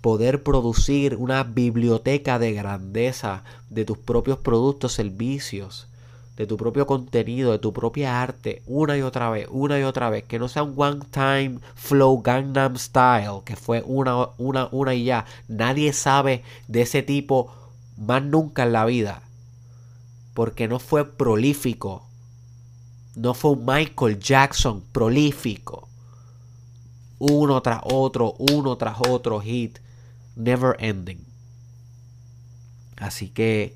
poder 0.07 0.45
producir 0.45 1.17
una 1.17 1.43
biblioteca 1.43 2.39
de 2.39 2.53
grandeza 2.53 3.43
de 3.71 3.85
tus 3.85 3.99
propios 3.99 4.39
productos, 4.39 4.93
servicios 4.93 5.89
de 6.37 6.47
tu 6.47 6.57
propio 6.57 6.87
contenido, 6.87 7.51
de 7.51 7.59
tu 7.59 7.73
propia 7.73 8.23
arte, 8.23 8.63
una 8.69 8.97
y 8.97 9.03
otra 9.03 9.31
vez, 9.31 9.49
una 9.51 9.81
y 9.81 9.83
otra 9.83 10.09
vez, 10.09 10.23
que 10.23 10.39
no 10.39 10.47
sea 10.47 10.63
un 10.63 10.75
one 10.77 11.01
time 11.11 11.59
flow 11.75 12.23
Gangnam 12.23 12.77
Style, 12.77 13.41
que 13.45 13.57
fue 13.57 13.83
una, 13.85 14.29
una, 14.39 14.69
una 14.71 14.95
y 14.95 15.07
ya. 15.07 15.25
Nadie 15.49 15.93
sabe 15.93 16.45
de 16.69 16.83
ese 16.83 17.03
tipo 17.03 17.53
más 17.97 18.23
nunca 18.23 18.63
en 18.63 18.75
la 18.75 18.85
vida. 18.85 19.23
Porque 20.35 20.69
no 20.69 20.79
fue 20.79 21.05
prolífico. 21.05 22.07
No 23.17 23.35
fue 23.35 23.51
un 23.51 23.67
Michael 23.67 24.21
Jackson 24.21 24.85
prolífico. 24.93 25.89
Uno 27.19 27.61
tras 27.61 27.81
otro, 27.83 28.37
uno 28.39 28.77
tras 28.77 28.99
otro 29.01 29.41
hit. 29.41 29.81
Never 30.37 30.76
ending. 30.78 31.24
Así 32.97 33.28
que 33.28 33.74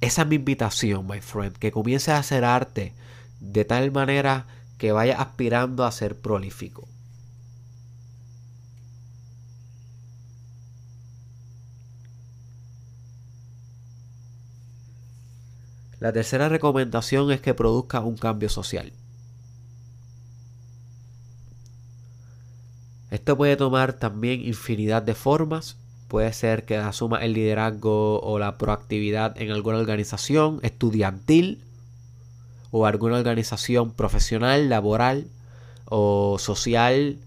esa 0.00 0.22
es 0.22 0.28
mi 0.28 0.36
invitación, 0.36 1.06
my 1.06 1.20
friend. 1.20 1.56
Que 1.56 1.72
comiences 1.72 2.10
a 2.10 2.18
hacer 2.18 2.44
arte 2.44 2.92
de 3.40 3.64
tal 3.64 3.90
manera 3.90 4.46
que 4.78 4.92
vaya 4.92 5.20
aspirando 5.20 5.84
a 5.84 5.92
ser 5.92 6.20
prolífico. 6.20 6.88
La 16.00 16.12
tercera 16.12 16.50
recomendación 16.50 17.32
es 17.32 17.40
que 17.40 17.54
produzca 17.54 18.00
un 18.00 18.18
cambio 18.18 18.50
social. 18.50 18.92
Esto 23.14 23.36
puede 23.36 23.56
tomar 23.56 23.92
también 23.92 24.44
infinidad 24.44 25.00
de 25.00 25.14
formas. 25.14 25.76
Puede 26.08 26.32
ser 26.32 26.64
que 26.64 26.78
asuma 26.78 27.24
el 27.24 27.34
liderazgo 27.34 28.20
o 28.20 28.40
la 28.40 28.58
proactividad 28.58 29.40
en 29.40 29.52
alguna 29.52 29.78
organización 29.78 30.58
estudiantil 30.62 31.62
o 32.72 32.86
alguna 32.86 33.16
organización 33.18 33.92
profesional, 33.92 34.68
laboral 34.68 35.28
o 35.84 36.38
social, 36.40 37.18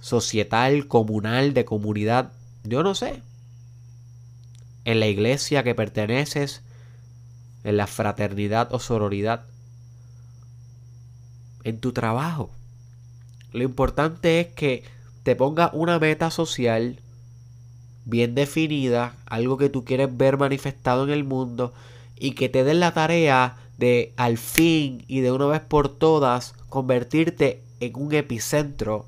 societal, 0.00 0.88
comunal, 0.88 1.54
de 1.54 1.64
comunidad. 1.64 2.32
Yo 2.64 2.82
no 2.82 2.96
sé. 2.96 3.22
En 4.84 4.98
la 4.98 5.06
iglesia 5.06 5.62
que 5.62 5.76
perteneces, 5.76 6.62
en 7.62 7.76
la 7.76 7.86
fraternidad 7.86 8.74
o 8.74 8.80
sororidad, 8.80 9.44
en 11.62 11.78
tu 11.78 11.92
trabajo. 11.92 12.50
Lo 13.52 13.62
importante 13.62 14.40
es 14.40 14.48
que 14.48 14.95
te 15.26 15.34
ponga 15.34 15.70
una 15.72 15.98
meta 15.98 16.30
social 16.30 17.00
bien 18.04 18.36
definida, 18.36 19.16
algo 19.26 19.56
que 19.56 19.68
tú 19.68 19.84
quieres 19.84 20.16
ver 20.16 20.38
manifestado 20.38 21.02
en 21.02 21.10
el 21.10 21.24
mundo 21.24 21.74
y 22.16 22.36
que 22.36 22.48
te 22.48 22.62
den 22.62 22.78
la 22.78 22.94
tarea 22.94 23.56
de 23.76 24.14
al 24.16 24.38
fin 24.38 25.04
y 25.08 25.22
de 25.22 25.32
una 25.32 25.46
vez 25.46 25.62
por 25.62 25.88
todas 25.88 26.54
convertirte 26.68 27.60
en 27.80 27.96
un 27.96 28.14
epicentro 28.14 29.06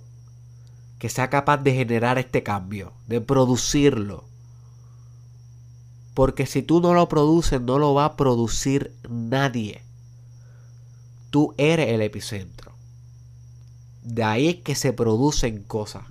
que 0.98 1.08
sea 1.08 1.30
capaz 1.30 1.58
de 1.58 1.72
generar 1.72 2.18
este 2.18 2.42
cambio, 2.42 2.92
de 3.06 3.20
producirlo. 3.20 4.24
Porque 6.14 6.46
si 6.46 6.62
tú 6.62 6.80
no 6.80 6.94
lo 6.94 7.08
produces, 7.08 7.60
no 7.60 7.78
lo 7.78 7.94
va 7.94 8.06
a 8.06 8.16
producir 8.16 8.92
nadie. 9.08 9.82
Tú 11.30 11.54
eres 11.58 11.90
el 11.90 12.02
epicentro. 12.02 12.67
De 14.02 14.24
ahí 14.24 14.48
es 14.48 14.56
que 14.56 14.74
se 14.74 14.92
producen 14.92 15.62
cosas. 15.62 16.04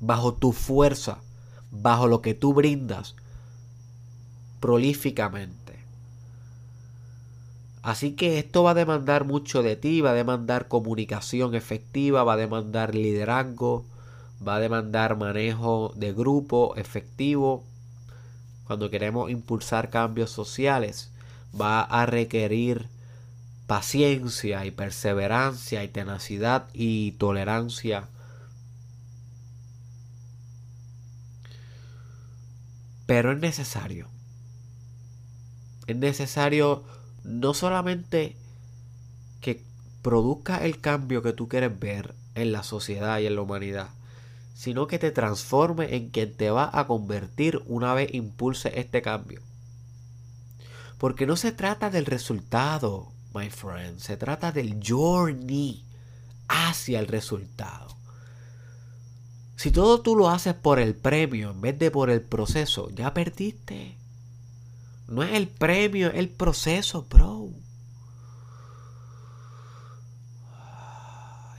Bajo 0.00 0.34
tu 0.34 0.52
fuerza, 0.52 1.18
bajo 1.70 2.06
lo 2.06 2.22
que 2.22 2.34
tú 2.34 2.54
brindas, 2.54 3.16
prolíficamente. 4.60 5.78
Así 7.82 8.12
que 8.12 8.38
esto 8.38 8.62
va 8.62 8.72
a 8.72 8.74
demandar 8.74 9.24
mucho 9.24 9.62
de 9.62 9.76
ti, 9.76 10.00
va 10.00 10.10
a 10.10 10.14
demandar 10.14 10.68
comunicación 10.68 11.54
efectiva, 11.54 12.24
va 12.24 12.34
a 12.34 12.36
demandar 12.36 12.94
liderazgo, 12.94 13.84
va 14.46 14.56
a 14.56 14.60
demandar 14.60 15.16
manejo 15.16 15.92
de 15.96 16.12
grupo 16.12 16.74
efectivo. 16.76 17.64
Cuando 18.66 18.90
queremos 18.90 19.30
impulsar 19.30 19.90
cambios 19.90 20.30
sociales, 20.30 21.10
va 21.58 21.80
a 21.80 22.04
requerir 22.04 22.88
paciencia 23.68 24.64
y 24.64 24.70
perseverancia 24.70 25.84
y 25.84 25.88
tenacidad 25.88 26.68
y 26.72 27.12
tolerancia. 27.12 28.08
Pero 33.04 33.30
es 33.30 33.38
necesario. 33.38 34.08
Es 35.86 35.96
necesario 35.96 36.82
no 37.24 37.52
solamente 37.52 38.36
que 39.42 39.62
produzca 40.00 40.64
el 40.64 40.80
cambio 40.80 41.22
que 41.22 41.34
tú 41.34 41.46
quieres 41.46 41.78
ver 41.78 42.14
en 42.34 42.52
la 42.52 42.62
sociedad 42.62 43.18
y 43.18 43.26
en 43.26 43.34
la 43.34 43.42
humanidad, 43.42 43.90
sino 44.54 44.86
que 44.86 44.98
te 44.98 45.10
transforme 45.10 45.94
en 45.94 46.08
quien 46.08 46.34
te 46.34 46.50
va 46.50 46.70
a 46.72 46.86
convertir 46.86 47.60
una 47.66 47.92
vez 47.92 48.14
impulse 48.14 48.80
este 48.80 49.02
cambio. 49.02 49.42
Porque 50.96 51.26
no 51.26 51.36
se 51.36 51.52
trata 51.52 51.90
del 51.90 52.06
resultado, 52.06 53.12
my 53.34 53.50
friend, 53.50 53.98
se 53.98 54.16
trata 54.16 54.52
del 54.52 54.80
journey 54.82 55.84
hacia 56.48 56.98
el 56.98 57.06
resultado. 57.06 57.96
Si 59.56 59.72
todo 59.72 60.00
tú 60.02 60.14
lo 60.14 60.28
haces 60.28 60.54
por 60.54 60.78
el 60.78 60.94
premio 60.94 61.50
en 61.50 61.60
vez 61.60 61.78
de 61.78 61.90
por 61.90 62.10
el 62.10 62.22
proceso, 62.22 62.90
ya 62.90 63.12
perdiste. 63.12 63.96
No 65.08 65.22
es 65.22 65.32
el 65.32 65.48
premio, 65.48 66.08
es 66.08 66.14
el 66.14 66.28
proceso, 66.28 67.06
bro. 67.10 67.50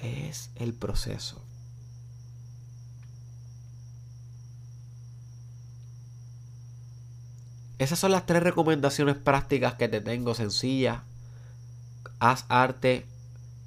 Es 0.01 0.49
el 0.55 0.74
proceso. 0.74 1.41
Esas 7.80 7.97
son 7.97 8.11
las 8.11 8.26
tres 8.26 8.43
recomendaciones 8.43 9.15
prácticas 9.15 9.74
que 9.76 9.88
te 9.88 10.01
tengo 10.01 10.36
sencillas. 10.36 11.01
Haz 12.20 12.45
arte, 12.49 13.05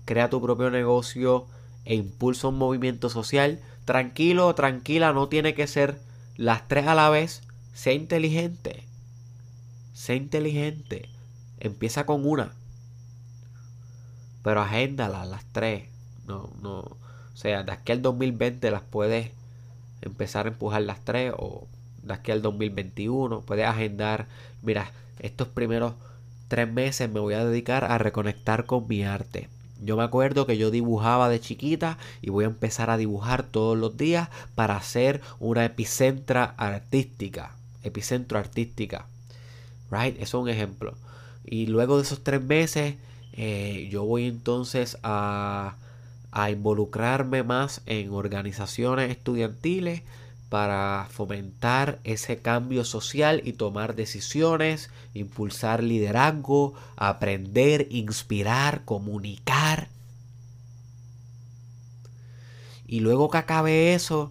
crea 0.05 0.31
tu 0.31 0.41
propio 0.41 0.71
negocio 0.71 1.47
e 1.85 1.95
impulsa 1.95 2.49
un 2.49 2.59
movimiento 2.59 3.09
social. 3.09 3.61
Tranquilo, 3.85 4.55
tranquila, 4.55 5.13
no 5.13 5.29
tiene 5.29 5.55
que 5.55 5.67
ser 5.67 5.99
las 6.37 6.69
tres 6.69 6.87
a 6.87 6.95
la 6.95 7.11
vez. 7.11 7.43
Sé 7.73 7.95
inteligente. 7.95 8.85
Sé 9.95 10.17
inteligente. 10.17 11.09
Empieza 11.61 12.07
con 12.07 12.27
una. 12.27 12.53
Pero 14.43 14.61
agéndalas 14.61 15.27
las 15.29 15.45
tres. 15.53 15.89
No, 16.27 16.51
no. 16.61 16.81
O 16.81 17.37
sea, 17.37 17.63
de 17.63 17.73
aquí 17.73 17.93
al 17.93 18.03
2020 18.03 18.71
las 18.71 18.83
puedes 18.83 19.31
empezar 20.03 20.47
a 20.47 20.51
empujar 20.51 20.83
las 20.83 21.05
tres 21.05 21.33
o 21.37 21.67
de 22.03 22.13
aquí 22.13 22.33
al 22.33 22.43
2021. 22.43 23.41
Puedes 23.41 23.67
agendar, 23.67 24.27
mira, 24.63 24.91
estos 25.21 25.49
primeros 25.49 25.95
tres 26.53 26.71
meses 26.71 27.11
me 27.11 27.19
voy 27.19 27.33
a 27.33 27.47
dedicar 27.47 27.87
a 27.87 27.97
reconectar 27.97 28.67
con 28.67 28.87
mi 28.87 29.05
arte. 29.05 29.49
Yo 29.83 29.97
me 29.97 30.03
acuerdo 30.03 30.45
que 30.45 30.59
yo 30.59 30.71
dibujaba 30.71 31.31
de 31.31 31.41
chiquita 31.41 31.97
y 32.21 32.29
voy 32.29 32.45
a 32.45 32.49
empezar 32.49 32.91
a 32.91 32.99
dibujar 32.99 33.43
todos 33.43 33.79
los 33.79 33.97
días 33.97 34.29
para 34.55 34.77
hacer 34.77 35.23
una 35.41 35.65
epicentra 35.65 36.53
artística. 36.59 37.57
Epicentro 37.83 38.39
artística. 38.39 39.07
Right? 39.91 40.17
Eso 40.17 40.41
es 40.41 40.43
un 40.43 40.51
ejemplo. 40.51 40.95
Y 41.47 41.69
luego 41.69 41.97
de 41.97 42.03
esos 42.03 42.23
tres 42.23 42.43
meses, 42.43 42.97
eh, 43.33 43.89
yo 43.91 44.05
voy 44.05 44.27
entonces 44.27 44.99
a, 45.03 45.77
a 46.33 46.51
involucrarme 46.51 47.45
más 47.45 47.81
en 47.87 48.11
organizaciones 48.13 49.11
estudiantiles 49.11 50.03
para 50.53 51.07
fomentar 51.11 51.99
ese 52.05 52.43
cambio 52.43 52.85
social 52.85 53.41
y 53.43 53.55
tomar 53.55 53.95
decisiones, 53.95 54.91
impulsar 55.15 55.83
liderazgo, 55.83 56.75
aprender, 56.95 57.87
inspirar, 57.89 58.85
comunicar. 58.85 59.89
Y 62.87 63.01
luego 63.01 63.31
que 63.31 63.39
acabe 63.39 63.95
eso, 63.95 64.31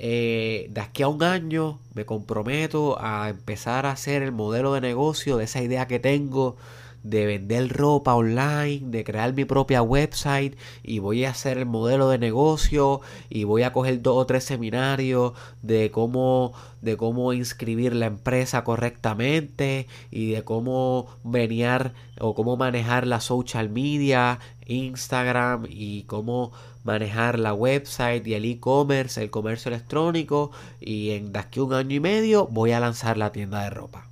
eh, 0.00 0.66
de 0.70 0.80
aquí 0.80 1.04
a 1.04 1.08
un 1.08 1.22
año 1.22 1.78
me 1.94 2.04
comprometo 2.04 3.00
a 3.00 3.28
empezar 3.28 3.86
a 3.86 3.92
hacer 3.92 4.24
el 4.24 4.32
modelo 4.32 4.72
de 4.72 4.80
negocio 4.80 5.36
de 5.36 5.44
esa 5.44 5.62
idea 5.62 5.86
que 5.86 6.00
tengo 6.00 6.56
de 7.02 7.26
vender 7.26 7.68
ropa 7.68 8.14
online, 8.14 8.82
de 8.84 9.04
crear 9.04 9.32
mi 9.32 9.44
propia 9.44 9.82
website 9.82 10.56
y 10.82 10.98
voy 10.98 11.24
a 11.24 11.30
hacer 11.30 11.58
el 11.58 11.66
modelo 11.66 12.08
de 12.08 12.18
negocio 12.18 13.00
y 13.28 13.44
voy 13.44 13.62
a 13.62 13.72
coger 13.72 14.02
dos 14.02 14.16
o 14.16 14.26
tres 14.26 14.44
seminarios 14.44 15.32
de 15.62 15.90
cómo 15.90 16.52
de 16.82 16.96
cómo 16.96 17.32
inscribir 17.32 17.94
la 17.94 18.06
empresa 18.06 18.64
correctamente 18.64 19.86
y 20.10 20.30
de 20.32 20.44
cómo 20.44 21.08
venir 21.24 21.92
o 22.18 22.34
cómo 22.34 22.56
manejar 22.56 23.06
la 23.06 23.20
social 23.20 23.68
media, 23.68 24.40
Instagram 24.66 25.66
y 25.68 26.04
cómo 26.04 26.52
manejar 26.84 27.38
la 27.38 27.52
website 27.52 28.26
y 28.26 28.34
el 28.34 28.44
e-commerce, 28.44 29.22
el 29.22 29.30
comercio 29.30 29.68
electrónico 29.70 30.50
y 30.80 31.10
en 31.10 31.32
de 31.32 31.38
aquí 31.38 31.60
un 31.60 31.74
año 31.74 31.96
y 31.96 32.00
medio 32.00 32.46
voy 32.46 32.72
a 32.72 32.80
lanzar 32.80 33.18
la 33.18 33.32
tienda 33.32 33.62
de 33.62 33.70
ropa. 33.70 34.06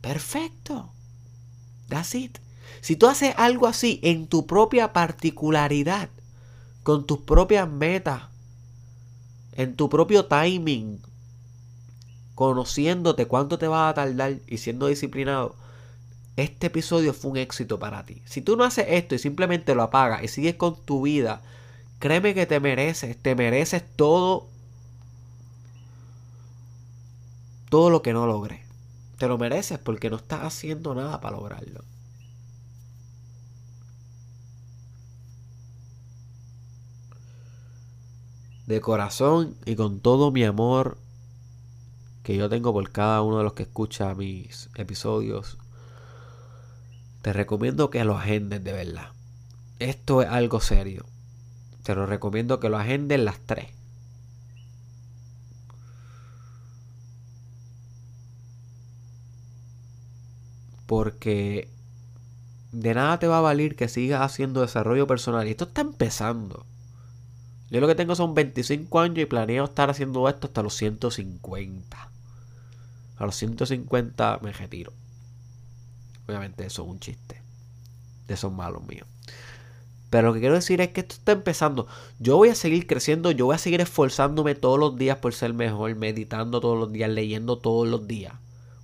Perfecto. 0.00 0.93
That's 1.88 2.14
it. 2.14 2.38
Si 2.80 2.96
tú 2.96 3.06
haces 3.06 3.34
algo 3.36 3.66
así 3.66 4.00
en 4.02 4.26
tu 4.26 4.46
propia 4.46 4.92
particularidad, 4.92 6.08
con 6.82 7.06
tus 7.06 7.18
propias 7.20 7.68
metas, 7.68 8.22
en 9.52 9.74
tu 9.76 9.88
propio 9.88 10.26
timing, 10.26 11.00
conociéndote 12.34 13.26
cuánto 13.26 13.58
te 13.58 13.68
vas 13.68 13.90
a 13.90 13.94
tardar 13.94 14.40
y 14.46 14.58
siendo 14.58 14.88
disciplinado, 14.88 15.54
este 16.36 16.66
episodio 16.66 17.14
fue 17.14 17.30
un 17.30 17.36
éxito 17.36 17.78
para 17.78 18.04
ti. 18.04 18.20
Si 18.24 18.42
tú 18.42 18.56
no 18.56 18.64
haces 18.64 18.86
esto 18.88 19.14
y 19.14 19.18
simplemente 19.18 19.74
lo 19.74 19.82
apagas 19.82 20.24
y 20.24 20.28
sigues 20.28 20.56
con 20.56 20.76
tu 20.84 21.02
vida, 21.02 21.42
créeme 22.00 22.34
que 22.34 22.46
te 22.46 22.58
mereces, 22.58 23.16
te 23.16 23.34
mereces 23.34 23.84
todo 23.96 24.48
todo 27.68 27.90
lo 27.90 28.02
que 28.02 28.12
no 28.12 28.26
logré. 28.26 28.63
Te 29.18 29.28
lo 29.28 29.38
mereces 29.38 29.78
porque 29.78 30.10
no 30.10 30.16
estás 30.16 30.42
haciendo 30.42 30.94
nada 30.94 31.20
para 31.20 31.36
lograrlo. 31.36 31.84
De 38.66 38.80
corazón 38.80 39.56
y 39.66 39.76
con 39.76 40.00
todo 40.00 40.30
mi 40.30 40.44
amor 40.44 40.98
que 42.22 42.36
yo 42.36 42.48
tengo 42.48 42.72
por 42.72 42.90
cada 42.90 43.20
uno 43.20 43.38
de 43.38 43.44
los 43.44 43.52
que 43.52 43.64
escucha 43.64 44.14
mis 44.14 44.70
episodios, 44.74 45.58
te 47.20 47.32
recomiendo 47.34 47.90
que 47.90 48.02
lo 48.04 48.16
agendes 48.16 48.64
de 48.64 48.72
verdad. 48.72 49.10
Esto 49.78 50.22
es 50.22 50.28
algo 50.28 50.60
serio. 50.60 51.04
Te 51.82 51.94
lo 51.94 52.06
recomiendo 52.06 52.60
que 52.60 52.70
lo 52.70 52.78
agendes 52.78 53.20
las 53.20 53.38
tres. 53.40 53.73
Porque 60.94 61.66
de 62.70 62.94
nada 62.94 63.18
te 63.18 63.26
va 63.26 63.38
a 63.38 63.40
valer 63.40 63.74
que 63.74 63.88
sigas 63.88 64.20
haciendo 64.20 64.60
desarrollo 64.60 65.08
personal. 65.08 65.44
Y 65.48 65.50
esto 65.50 65.64
está 65.64 65.80
empezando. 65.80 66.64
Yo 67.68 67.80
lo 67.80 67.88
que 67.88 67.96
tengo 67.96 68.14
son 68.14 68.32
25 68.32 69.00
años 69.00 69.18
y 69.18 69.26
planeo 69.26 69.64
estar 69.64 69.90
haciendo 69.90 70.28
esto 70.28 70.46
hasta 70.46 70.62
los 70.62 70.76
150. 70.76 72.10
A 73.16 73.26
los 73.26 73.34
150 73.34 74.38
me 74.40 74.52
retiro. 74.52 74.92
Obviamente 76.28 76.64
eso 76.64 76.84
es 76.84 76.88
un 76.88 77.00
chiste. 77.00 77.42
De 78.28 78.34
esos 78.34 78.52
malos 78.52 78.84
míos. 78.84 79.08
Pero 80.10 80.28
lo 80.28 80.34
que 80.34 80.38
quiero 80.38 80.54
decir 80.54 80.80
es 80.80 80.90
que 80.90 81.00
esto 81.00 81.16
está 81.16 81.32
empezando. 81.32 81.88
Yo 82.20 82.36
voy 82.36 82.50
a 82.50 82.54
seguir 82.54 82.86
creciendo, 82.86 83.32
yo 83.32 83.46
voy 83.46 83.56
a 83.56 83.58
seguir 83.58 83.80
esforzándome 83.80 84.54
todos 84.54 84.78
los 84.78 84.96
días 84.96 85.16
por 85.16 85.34
ser 85.34 85.54
mejor, 85.54 85.92
meditando 85.96 86.60
todos 86.60 86.78
los 86.78 86.92
días, 86.92 87.10
leyendo 87.10 87.58
todos 87.58 87.88
los 87.88 88.06
días, 88.06 88.34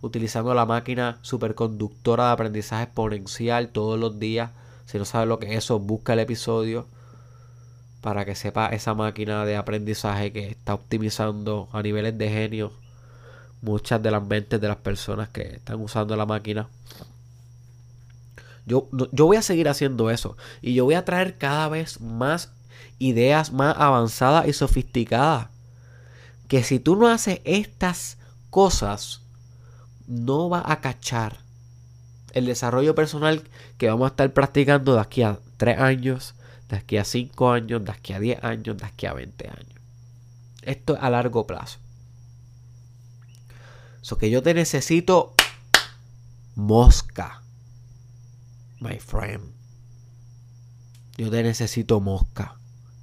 utilizando 0.02 0.54
la 0.54 0.66
máquina 0.66 1.18
superconductora 1.22 2.26
de 2.26 2.32
aprendizaje 2.32 2.84
exponencial 2.84 3.68
todos 3.68 3.98
los 3.98 4.18
días. 4.18 4.50
Si 4.86 4.98
no 4.98 5.04
sabes 5.04 5.28
lo 5.28 5.38
que 5.38 5.52
es 5.52 5.64
eso, 5.64 5.78
busca 5.78 6.14
el 6.14 6.20
episodio 6.20 6.86
para 8.00 8.24
que 8.24 8.34
sepa 8.34 8.68
esa 8.68 8.94
máquina 8.94 9.44
de 9.44 9.56
aprendizaje 9.56 10.32
que 10.32 10.48
está 10.48 10.74
optimizando 10.74 11.68
a 11.72 11.82
niveles 11.82 12.16
de 12.16 12.30
genio 12.30 12.72
muchas 13.62 14.02
de 14.02 14.10
las 14.10 14.26
mentes 14.26 14.60
de 14.60 14.68
las 14.68 14.78
personas 14.78 15.28
que 15.28 15.42
están 15.42 15.80
usando 15.80 16.16
la 16.16 16.26
máquina. 16.26 16.68
Yo, 18.66 18.88
yo 19.12 19.26
voy 19.26 19.36
a 19.36 19.42
seguir 19.42 19.68
haciendo 19.68 20.10
eso. 20.10 20.36
Y 20.62 20.74
yo 20.74 20.84
voy 20.84 20.94
a 20.94 21.04
traer 21.04 21.36
cada 21.36 21.68
vez 21.68 22.00
más 22.00 22.50
ideas 22.98 23.52
más 23.52 23.76
avanzadas 23.76 24.46
y 24.46 24.52
sofisticadas. 24.52 25.48
Que 26.46 26.62
si 26.62 26.78
tú 26.78 26.96
no 26.96 27.08
haces 27.08 27.40
estas 27.44 28.18
cosas, 28.50 29.22
no 30.10 30.50
va 30.50 30.62
a 30.66 30.80
cachar 30.80 31.38
el 32.32 32.46
desarrollo 32.46 32.94
personal 32.94 33.44
que 33.78 33.88
vamos 33.88 34.06
a 34.06 34.10
estar 34.10 34.32
practicando 34.32 34.94
de 34.94 35.00
aquí 35.00 35.22
a 35.22 35.38
3 35.56 35.78
años, 35.78 36.34
de 36.68 36.76
aquí 36.76 36.96
a 36.96 37.04
5 37.04 37.50
años, 37.50 37.84
de 37.84 37.92
aquí 37.92 38.12
a 38.12 38.20
10 38.20 38.44
años, 38.44 38.76
de 38.76 38.84
aquí 38.84 39.06
a 39.06 39.14
20 39.14 39.48
años. 39.48 39.80
Esto 40.62 40.96
es 40.96 41.02
a 41.02 41.10
largo 41.10 41.46
plazo. 41.46 41.78
So 44.02 44.18
que 44.18 44.30
yo 44.30 44.42
te 44.42 44.52
necesito 44.52 45.32
mosca 46.56 47.42
my 48.80 48.98
friend. 48.98 49.52
Yo 51.16 51.30
te 51.30 51.42
necesito 51.42 52.00
mosca. 52.00 52.56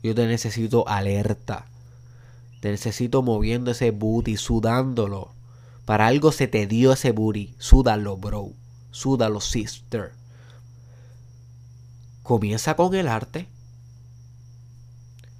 Yo 0.03 0.13
te 0.13 0.27
necesito 0.27 0.87
alerta. 0.87 1.67
Te 2.59 2.71
necesito 2.71 3.21
moviendo 3.21 3.71
ese 3.71 3.91
booty, 3.91 4.37
sudándolo. 4.37 5.36
Para 5.87 6.07
algo 6.07 6.33
se 6.33 6.49
te 6.49 6.67
dio 6.67 6.91
ese 6.91 7.13
booty. 7.13 7.55
Súdalo, 7.59 8.17
bro. 8.17 8.51
Súdalo, 8.91 9.39
sister. 9.39 10.11
Comienza 12.23 12.75
con 12.75 12.93
el 12.93 13.07
arte. 13.07 13.47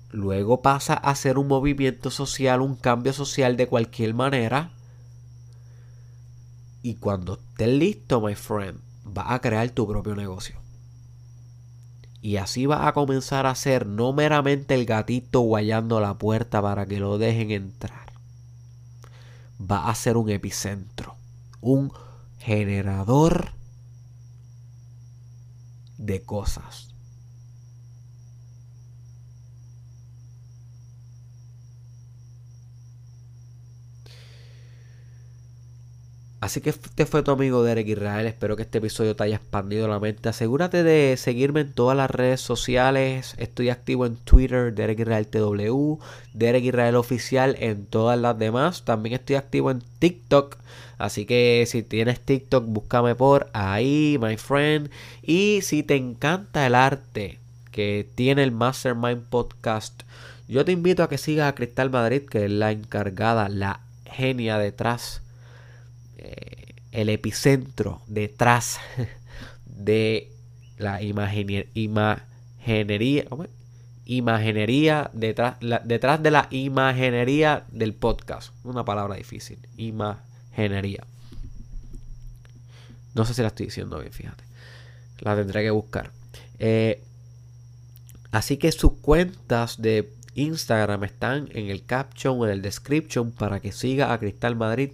Luego 0.09 0.61
pasa 0.61 0.93
a 0.93 1.11
hacer 1.11 1.37
un 1.37 1.49
movimiento 1.49 2.11
social, 2.11 2.61
un 2.61 2.77
cambio 2.77 3.11
social 3.11 3.57
de 3.57 3.67
cualquier 3.67 4.13
manera. 4.13 4.71
Y 6.81 6.95
cuando 6.95 7.33
estés 7.33 7.67
listo, 7.67 8.21
my 8.21 8.35
friend, 8.35 8.79
vas 9.03 9.31
a 9.31 9.41
crear 9.41 9.69
tu 9.71 9.85
propio 9.85 10.15
negocio. 10.15 10.55
Y 12.21 12.37
así 12.37 12.65
vas 12.65 12.87
a 12.87 12.93
comenzar 12.93 13.47
a 13.47 13.55
ser 13.55 13.85
no 13.85 14.13
meramente 14.13 14.75
el 14.75 14.85
gatito 14.85 15.41
guayando 15.41 15.99
la 15.99 16.17
puerta 16.17 16.61
para 16.61 16.85
que 16.85 17.01
lo 17.01 17.17
dejen 17.17 17.51
entrar. 17.51 18.06
Va 19.59 19.89
a 19.89 19.95
ser 19.95 20.17
un 20.17 20.29
epicentro, 20.29 21.15
un 21.61 21.91
generador 22.39 23.51
de 25.97 26.21
cosas. 26.23 26.93
Así 36.47 36.61
que 36.61 36.69
este 36.69 37.05
fue 37.05 37.23
tu 37.23 37.31
amigo 37.31 37.61
Derek 37.61 37.89
Israel. 37.89 38.25
Espero 38.25 38.55
que 38.55 38.61
este 38.61 38.77
episodio 38.77 39.17
te 39.17 39.23
haya 39.25 39.35
expandido 39.35 39.89
la 39.89 39.99
mente. 39.99 40.29
Asegúrate 40.29 40.81
de 40.81 41.17
seguirme 41.17 41.59
en 41.59 41.73
todas 41.73 41.97
las 41.97 42.09
redes 42.09 42.39
sociales. 42.39 43.35
Estoy 43.37 43.69
activo 43.69 44.05
en 44.05 44.15
Twitter, 44.15 44.73
Derek 44.73 44.99
Israel 44.99 45.27
TW, 45.27 45.97
Derek 46.33 46.63
Israel 46.63 46.95
Oficial 46.95 47.57
en 47.59 47.85
todas 47.85 48.17
las 48.17 48.39
demás. 48.39 48.85
También 48.85 49.15
estoy 49.15 49.35
activo 49.35 49.71
en 49.71 49.83
TikTok. 49.99 50.55
Así 50.97 51.25
que 51.25 51.65
si 51.67 51.83
tienes 51.83 52.21
TikTok, 52.21 52.63
búscame 52.65 53.13
por 53.13 53.49
ahí, 53.51 54.17
my 54.21 54.37
friend. 54.37 54.89
Y 55.21 55.59
si 55.63 55.83
te 55.83 55.97
encanta 55.97 56.65
el 56.65 56.75
arte 56.75 57.39
que 57.71 58.07
tiene 58.15 58.43
el 58.43 58.53
Mastermind 58.53 59.23
Podcast, 59.27 60.03
yo 60.47 60.63
te 60.63 60.71
invito 60.71 61.03
a 61.03 61.09
que 61.09 61.17
sigas 61.17 61.49
a 61.49 61.55
Cristal 61.55 61.89
Madrid, 61.89 62.21
que 62.21 62.45
es 62.45 62.51
la 62.51 62.71
encargada, 62.71 63.49
la 63.49 63.81
genia 64.05 64.57
detrás 64.57 65.23
el 66.91 67.09
epicentro 67.09 68.01
detrás 68.07 68.79
de 69.65 70.31
la 70.77 71.01
imaginería, 71.01 71.65
imaginería 74.05 75.09
detrás, 75.13 75.57
detrás 75.83 76.23
de 76.23 76.31
la 76.31 76.47
imaginería 76.51 77.65
del 77.71 77.93
podcast. 77.93 78.53
Una 78.63 78.85
palabra 78.85 79.15
difícil. 79.15 79.59
Imaginería. 79.77 81.03
No 83.15 83.25
sé 83.25 83.33
si 83.33 83.41
la 83.41 83.47
estoy 83.47 83.65
diciendo 83.67 83.99
bien, 83.99 84.13
fíjate. 84.13 84.43
La 85.19 85.35
tendré 85.35 85.63
que 85.63 85.71
buscar. 85.71 86.11
Eh, 86.59 87.01
así 88.31 88.57
que 88.57 88.71
sus 88.71 88.93
cuentas 88.93 89.81
de 89.81 90.13
Instagram 90.35 91.03
están 91.03 91.49
en 91.53 91.69
el 91.69 91.83
caption 91.83 92.39
o 92.39 92.45
en 92.45 92.51
el 92.51 92.61
description 92.61 93.31
para 93.31 93.59
que 93.59 93.71
siga 93.71 94.13
a 94.13 94.19
Cristal 94.19 94.55
Madrid 94.55 94.91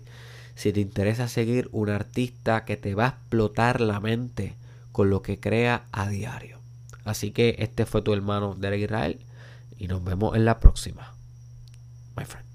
si 0.55 0.71
te 0.71 0.81
interesa 0.81 1.27
seguir 1.27 1.69
un 1.71 1.89
artista 1.89 2.65
que 2.65 2.77
te 2.77 2.95
va 2.95 3.05
a 3.05 3.09
explotar 3.09 3.81
la 3.81 3.99
mente 3.99 4.55
con 4.91 5.09
lo 5.09 5.21
que 5.21 5.39
crea 5.39 5.85
a 5.91 6.07
diario. 6.07 6.59
Así 7.05 7.31
que 7.31 7.55
este 7.59 7.85
fue 7.85 8.01
tu 8.01 8.13
hermano 8.13 8.55
Derek 8.55 8.83
Israel 8.83 9.19
y 9.77 9.87
nos 9.87 10.03
vemos 10.03 10.35
en 10.35 10.45
la 10.45 10.59
próxima. 10.59 11.13
My 12.15 12.25
friend. 12.25 12.52